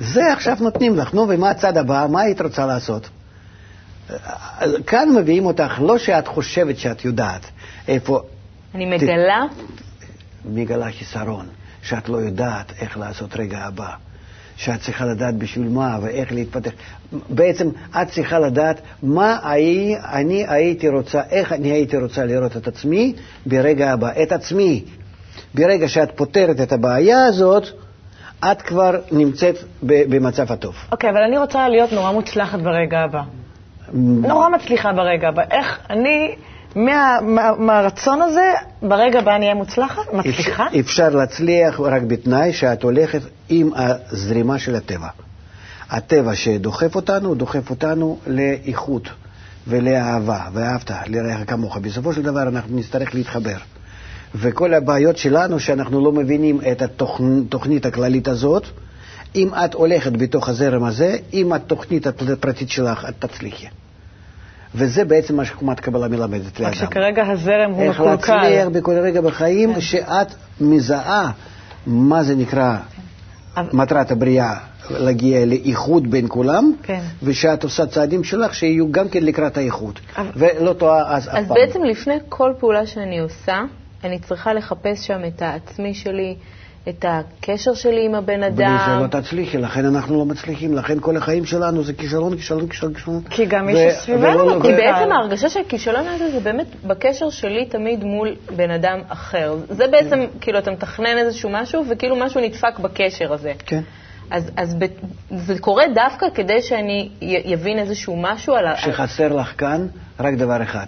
זה 0.00 0.32
עכשיו 0.32 0.56
נותנים 0.60 0.96
לך. 0.96 1.14
נו, 1.14 1.26
ומה 1.28 1.50
הצד 1.50 1.76
הבא? 1.76 2.06
מה 2.10 2.20
היית 2.20 2.40
רוצה 2.40 2.66
לעשות? 2.66 3.08
כאן 4.86 5.08
מביאים 5.16 5.46
אותך, 5.46 5.80
לא 5.80 5.98
שאת 5.98 6.26
חושבת 6.26 6.78
שאת 6.78 7.04
יודעת 7.04 7.50
איפה 7.88 8.20
אני 8.74 8.86
מגלה, 8.86 9.42
מגלה 10.44 10.92
חיסרון, 10.92 11.46
שאת 11.82 12.08
לא 12.08 12.16
יודעת 12.16 12.72
איך 12.80 12.98
לעשות 12.98 13.36
רגע 13.36 13.58
הבא, 13.58 13.88
שאת 14.56 14.80
צריכה 14.80 15.04
לדעת 15.04 15.34
בשביל 15.34 15.68
מה 15.68 15.98
ואיך 16.02 16.32
להתפתח. 16.32 16.70
בעצם 17.28 17.68
את 18.02 18.08
צריכה 18.10 18.38
לדעת 18.38 18.80
מה 19.02 19.38
אני, 19.42 19.96
אני 20.12 20.44
הייתי 20.48 20.88
רוצה, 20.88 21.20
איך 21.30 21.52
אני 21.52 21.68
הייתי 21.70 21.96
רוצה 21.96 22.24
לראות 22.24 22.56
את 22.56 22.68
עצמי 22.68 23.14
ברגע 23.46 23.92
הבא, 23.92 24.10
את 24.22 24.32
עצמי. 24.32 24.84
ברגע 25.54 25.88
שאת 25.88 26.10
פותרת 26.16 26.60
את 26.60 26.72
הבעיה 26.72 27.24
הזאת, 27.24 27.66
את 28.52 28.62
כבר 28.62 29.00
נמצאת 29.12 29.56
במצב 29.82 30.52
הטוב. 30.52 30.74
אוקיי, 30.92 31.10
אבל 31.10 31.22
אני 31.28 31.38
רוצה 31.38 31.68
להיות 31.68 31.92
נורא 31.92 32.12
מוצלחת 32.12 32.58
ברגע 32.58 32.98
הבא. 32.98 33.22
נורא 33.92 34.48
מצליחה 34.48 34.92
ברגע. 34.92 35.30
איך 35.50 35.78
אני, 35.90 36.34
מה- 36.76 37.18
מה- 37.22 37.52
מהרצון 37.58 38.22
הזה, 38.22 38.52
ברגע 38.82 39.18
הבא 39.18 39.36
אני 39.36 39.44
אהיה 39.44 39.54
מוצלחת? 39.54 40.12
מצליחה? 40.12 40.66
אפשר, 40.66 40.80
אפשר 40.80 41.08
להצליח 41.08 41.80
רק 41.80 42.02
בתנאי 42.02 42.52
שאת 42.52 42.82
הולכת 42.82 43.20
עם 43.48 43.70
הזרימה 43.76 44.58
של 44.58 44.74
הטבע. 44.76 45.08
הטבע 45.90 46.34
שדוחף 46.34 46.94
אותנו, 46.96 47.34
דוחף 47.34 47.70
אותנו 47.70 48.18
לאיכות 48.26 49.08
ולאהבה, 49.68 50.40
ואהבת 50.52 50.90
לרעך 51.06 51.40
כמוך. 51.50 51.76
בסופו 51.78 52.12
של 52.12 52.22
דבר 52.22 52.42
אנחנו 52.42 52.76
נצטרך 52.76 53.14
להתחבר. 53.14 53.56
וכל 54.34 54.74
הבעיות 54.74 55.16
שלנו, 55.16 55.60
שאנחנו 55.60 56.04
לא 56.04 56.12
מבינים 56.12 56.60
את 56.72 56.82
התוכנית 56.82 57.86
הכללית 57.86 58.28
הזאת, 58.28 58.66
אם 59.36 59.48
את 59.64 59.74
הולכת 59.74 60.12
בתוך 60.12 60.48
הזרם 60.48 60.84
הזה, 60.84 61.16
עם 61.32 61.52
התוכנית 61.52 62.06
הפרטית 62.06 62.70
שלך, 62.70 63.06
את 63.08 63.24
תצליחי. 63.24 63.66
וזה 64.74 65.04
בעצם 65.04 65.36
מה 65.36 65.44
שחוכמת 65.44 65.80
קבלה 65.80 66.08
מלמדת 66.08 66.60
לאדם. 66.60 66.72
רק 66.72 66.78
שכרגע 66.78 67.26
הזרם 67.26 67.70
הוא 67.70 67.82
איך 67.82 68.00
מקולקל. 68.00 68.36
להצליח 68.36 68.68
בכל 68.68 68.92
רגע 68.98 69.20
בחיים, 69.20 69.80
שאת 69.80 70.26
מזהה 70.60 71.30
מה 71.86 72.22
זה 72.22 72.34
נקרא 72.34 72.76
אבל- 73.56 73.68
מטרת 73.72 74.10
הבריאה, 74.10 74.54
להגיע 74.90 75.44
לאיחוד 75.46 76.10
בין 76.10 76.24
כולם, 76.28 76.72
כן. 76.82 77.00
ושאת 77.22 77.62
עושה 77.64 77.86
צעדים 77.86 78.24
שלך 78.24 78.54
שיהיו 78.54 78.92
גם 78.92 79.08
כן 79.08 79.24
לקראת 79.24 79.56
האיחוד. 79.56 79.98
אבל- 80.16 80.30
ולא 80.36 80.72
טועה 80.72 81.16
אז 81.16 81.28
אף 81.28 81.32
פעם. 81.32 81.42
אז 81.44 81.48
בעצם 81.48 81.84
לפני 81.84 82.14
כל 82.28 82.52
פעולה 82.58 82.86
שאני 82.86 83.18
עושה, 83.18 83.62
אני 84.04 84.18
צריכה 84.18 84.52
לחפש 84.54 85.06
שם 85.06 85.20
את 85.28 85.42
העצמי 85.42 85.94
שלי, 85.94 86.36
את 86.88 87.04
הקשר 87.08 87.74
שלי 87.74 88.06
עם 88.06 88.14
הבן 88.14 88.40
בלי 88.40 88.56
זה 88.56 88.66
אדם. 88.66 89.02
לא 89.02 89.20
תצליחי, 89.20 89.58
לכן 89.58 89.84
אנחנו 89.84 90.18
לא 90.18 90.24
מצליחים, 90.24 90.74
לכן 90.74 91.00
כל 91.00 91.16
החיים 91.16 91.44
שלנו 91.44 91.84
זה 91.84 91.92
כישלון, 91.92 92.36
כישלון, 92.36 92.68
כישלון, 92.68 92.94
כישלון. 92.94 93.22
כי 93.30 93.46
גם 93.46 93.66
מי 93.66 93.74
ו- 93.74 93.90
שסביבנו. 93.90 94.60
כי 94.62 94.72
בעצם 94.72 95.12
ההרגשה 95.12 95.48
של 95.48 95.60
כישלון 95.68 96.06
הזה 96.06 96.30
זה 96.30 96.40
באמת 96.40 96.66
בקשר 96.84 97.30
שלי 97.30 97.66
תמיד 97.66 98.04
מול 98.04 98.34
בן 98.56 98.70
אדם 98.70 98.98
אחר. 99.08 99.56
זה 99.68 99.86
בעצם, 99.86 100.24
כאילו, 100.40 100.58
אתה 100.58 100.70
מתכנן 100.70 101.18
איזשהו 101.18 101.50
משהו, 101.50 101.84
וכאילו 101.90 102.16
משהו 102.16 102.40
נדפק 102.40 102.78
בקשר 102.78 103.32
הזה. 103.32 103.52
כן. 103.66 103.80
אז, 104.30 104.50
אז 104.56 104.74
ב, 104.78 104.84
זה 105.36 105.58
קורה 105.58 105.84
דווקא 105.94 106.26
כדי 106.34 106.62
שאני 106.62 107.08
יבין 107.20 107.78
איזשהו 107.78 108.16
משהו 108.16 108.54
על 108.54 108.66
ה... 108.66 108.76
שחסר 108.76 109.32
לך 109.32 109.52
כאן 109.58 109.86
רק 110.20 110.34
דבר 110.34 110.62
אחד. 110.62 110.86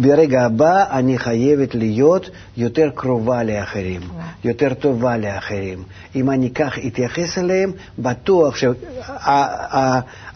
ברגע 0.00 0.42
הבא 0.44 0.84
אני 0.98 1.18
חייבת 1.18 1.74
להיות 1.74 2.30
יותר 2.56 2.88
קרובה 2.94 3.42
לאחרים, 3.42 4.00
יותר 4.44 4.74
טובה 4.74 5.16
לאחרים. 5.16 5.82
אם 6.16 6.30
אני 6.30 6.50
כך 6.50 6.78
אתייחס 6.86 7.38
אליהם, 7.38 7.72
בטוח 7.98 8.56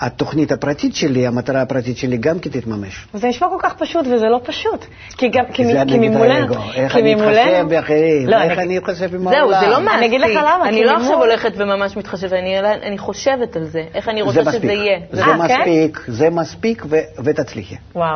שהתוכנית 0.01 0.53
הפרטית 0.53 0.95
שלי, 0.95 1.27
המטרה 1.27 1.63
הפרטית 1.63 1.97
שלי 1.97 2.17
גם 2.17 2.39
כן 2.39 2.51
תתממש. 2.51 3.07
זה 3.15 3.29
נשמע 3.29 3.49
כל 3.49 3.57
כך 3.63 3.75
פשוט, 3.75 4.07
וזה 4.07 4.27
לא 4.27 4.41
פשוט. 4.45 4.85
כי 5.17 5.29
גם, 5.29 5.45
כי, 5.53 5.65
זה 5.67 5.85
מ- 5.85 5.89
כי 5.89 5.99
ממולנו... 5.99 6.33
האגו. 6.35 6.55
איך 6.75 6.97
אני 6.97 7.15
ממולנו- 7.15 7.31
אתחשב 7.31 7.67
באחרים, 7.69 8.29
לא, 8.29 8.43
איך 8.43 8.53
אני- 8.53 8.63
אני 8.63 8.79
אתחשב 8.79 9.15
עם 9.15 9.23
זהו, 9.23 9.33
העולם. 9.33 9.61
זה 9.61 9.69
לא 9.69 9.81
מעשי. 9.81 9.99
אני 9.99 10.07
אגיד 10.07 10.21
לך 10.21 10.31
למה, 10.31 10.69
אני 10.69 10.85
לא 10.85 10.97
עכשיו 10.97 11.19
הולכת 11.19 11.53
וממש 11.57 11.97
מתחשבת, 11.97 12.33
אני, 12.33 12.59
אני 12.83 12.99
חושבת 12.99 13.57
על 13.57 13.65
זה, 13.65 13.83
איך 13.95 14.09
אני 14.09 14.23
רוצה. 14.23 14.53
שזה 14.53 14.73
יהיה. 14.73 14.99
זה 15.13 15.23
אה, 15.25 15.49
כן? 15.49 15.61
מספיק, 15.61 16.01
זה 16.09 16.31
מספיק 16.31 16.85
ותצליחי. 17.25 17.77
וואו. 17.95 18.12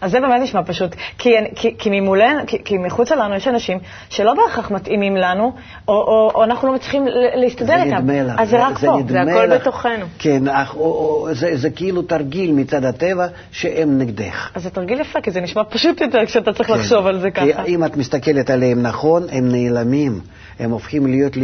אז 0.00 0.10
זה 0.10 0.20
באמת 0.20 0.42
נשמע 0.42 0.62
פשוט. 0.66 0.94
כי, 1.18 1.30
כי, 1.54 1.74
כי 1.78 2.00
ממולנו, 2.00 2.40
כי, 2.46 2.64
כי 2.64 2.78
מחוצה 2.78 3.16
לנו 3.16 3.34
יש 3.34 3.48
אנשים 3.48 3.78
שלא 4.08 4.34
בהכרח 4.34 4.70
מתאימים 4.70 5.16
לנו, 5.16 5.52
או, 5.88 5.94
או, 5.94 6.30
או 6.34 6.44
אנחנו 6.44 6.68
לא 6.68 6.74
מצליחים 6.74 7.06
ל- 7.06 7.10
להסתדר 7.40 7.66
זה 7.66 7.82
איתם. 7.82 7.96
נדמה 7.96 8.22
לך. 8.22 8.34
אז 8.38 8.48
זה 8.50 8.66
רק 8.66 8.78
פה. 8.78 8.96
נדמה 8.98 9.24
זה 9.24 9.30
הכל 9.32 9.44
לך. 9.54 9.60
בתוכנו. 9.60 10.04
כן, 10.18 10.48
אך, 10.48 10.74
או, 10.76 10.80
או, 10.82 11.28
זה, 11.34 11.56
זה 11.56 11.70
כאילו 11.70 12.02
תרגיל 12.02 12.52
מצד 12.52 12.84
הטבע 12.84 13.26
שהם 13.52 13.98
נגדך. 13.98 14.50
אז 14.54 14.62
זה 14.62 14.70
תרגיל 14.70 15.00
יפה, 15.00 15.20
כי 15.20 15.30
זה 15.30 15.40
נשמע 15.40 15.62
פשוט 15.68 16.00
יותר 16.00 16.26
כשאתה 16.26 16.52
צריך 16.52 16.68
כן. 16.68 16.74
לחשוב 16.74 17.06
על 17.06 17.20
זה 17.20 17.30
כי 17.30 17.52
ככה. 17.52 17.64
אם 17.64 17.84
את 17.84 17.96
מסתכלת 17.96 18.50
עליהם 18.50 18.82
נכון, 18.82 19.22
הם 19.32 19.48
נעלמים. 19.52 20.20
הם 20.58 20.70
הופכים 20.70 21.06
להיות 21.06 21.36
ל- 21.36 21.40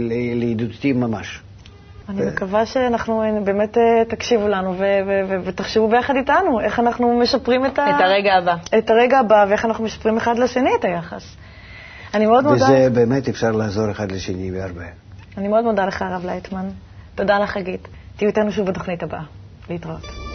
ל- 0.00 0.34
לידידותיים 0.40 1.00
ממש. 1.00 1.40
אני 2.08 2.26
מקווה 2.26 2.66
שאנחנו 2.66 3.22
אה, 3.22 3.40
באמת 3.44 3.78
אה, 3.78 4.04
תקשיבו 4.08 4.48
לנו 4.48 4.76
ותחשבו 5.44 5.88
ביחד 5.88 6.16
איתנו 6.16 6.60
איך 6.60 6.78
אנחנו 6.78 7.18
משפרים 7.20 7.66
את, 7.66 7.78
ה- 7.78 7.90
את 7.90 8.00
הרגע 8.00 8.34
הבא. 8.34 8.54
את 8.78 8.90
הרגע 8.90 9.18
הבא 9.18 9.46
ואיך 9.48 9.64
אנחנו 9.64 9.84
משפרים 9.84 10.16
אחד 10.16 10.38
לשני 10.38 10.70
את 10.80 10.84
היחס. 10.84 11.36
אני 12.14 12.26
מאוד 12.26 12.44
מודה, 12.44 12.64
וזה 12.64 12.88
באמת 12.92 13.28
אפשר 13.28 13.50
לעזור 13.50 13.90
אחד 13.90 14.12
לשני 14.12 14.50
בהרבה. 14.50 14.84
אני 15.38 15.48
מאוד 15.48 15.64
מודה 15.64 15.86
לך, 15.86 16.02
הרב 16.02 16.26
לייטמן. 16.26 16.68
תודה 17.14 17.38
לך, 17.38 17.50
חגית. 17.50 17.88
תהיו 18.16 18.28
איתנו 18.28 18.52
שוב 18.52 18.66
בתוכנית 18.66 19.02
הבאה. 19.02 19.22
להתראות. 19.70 20.27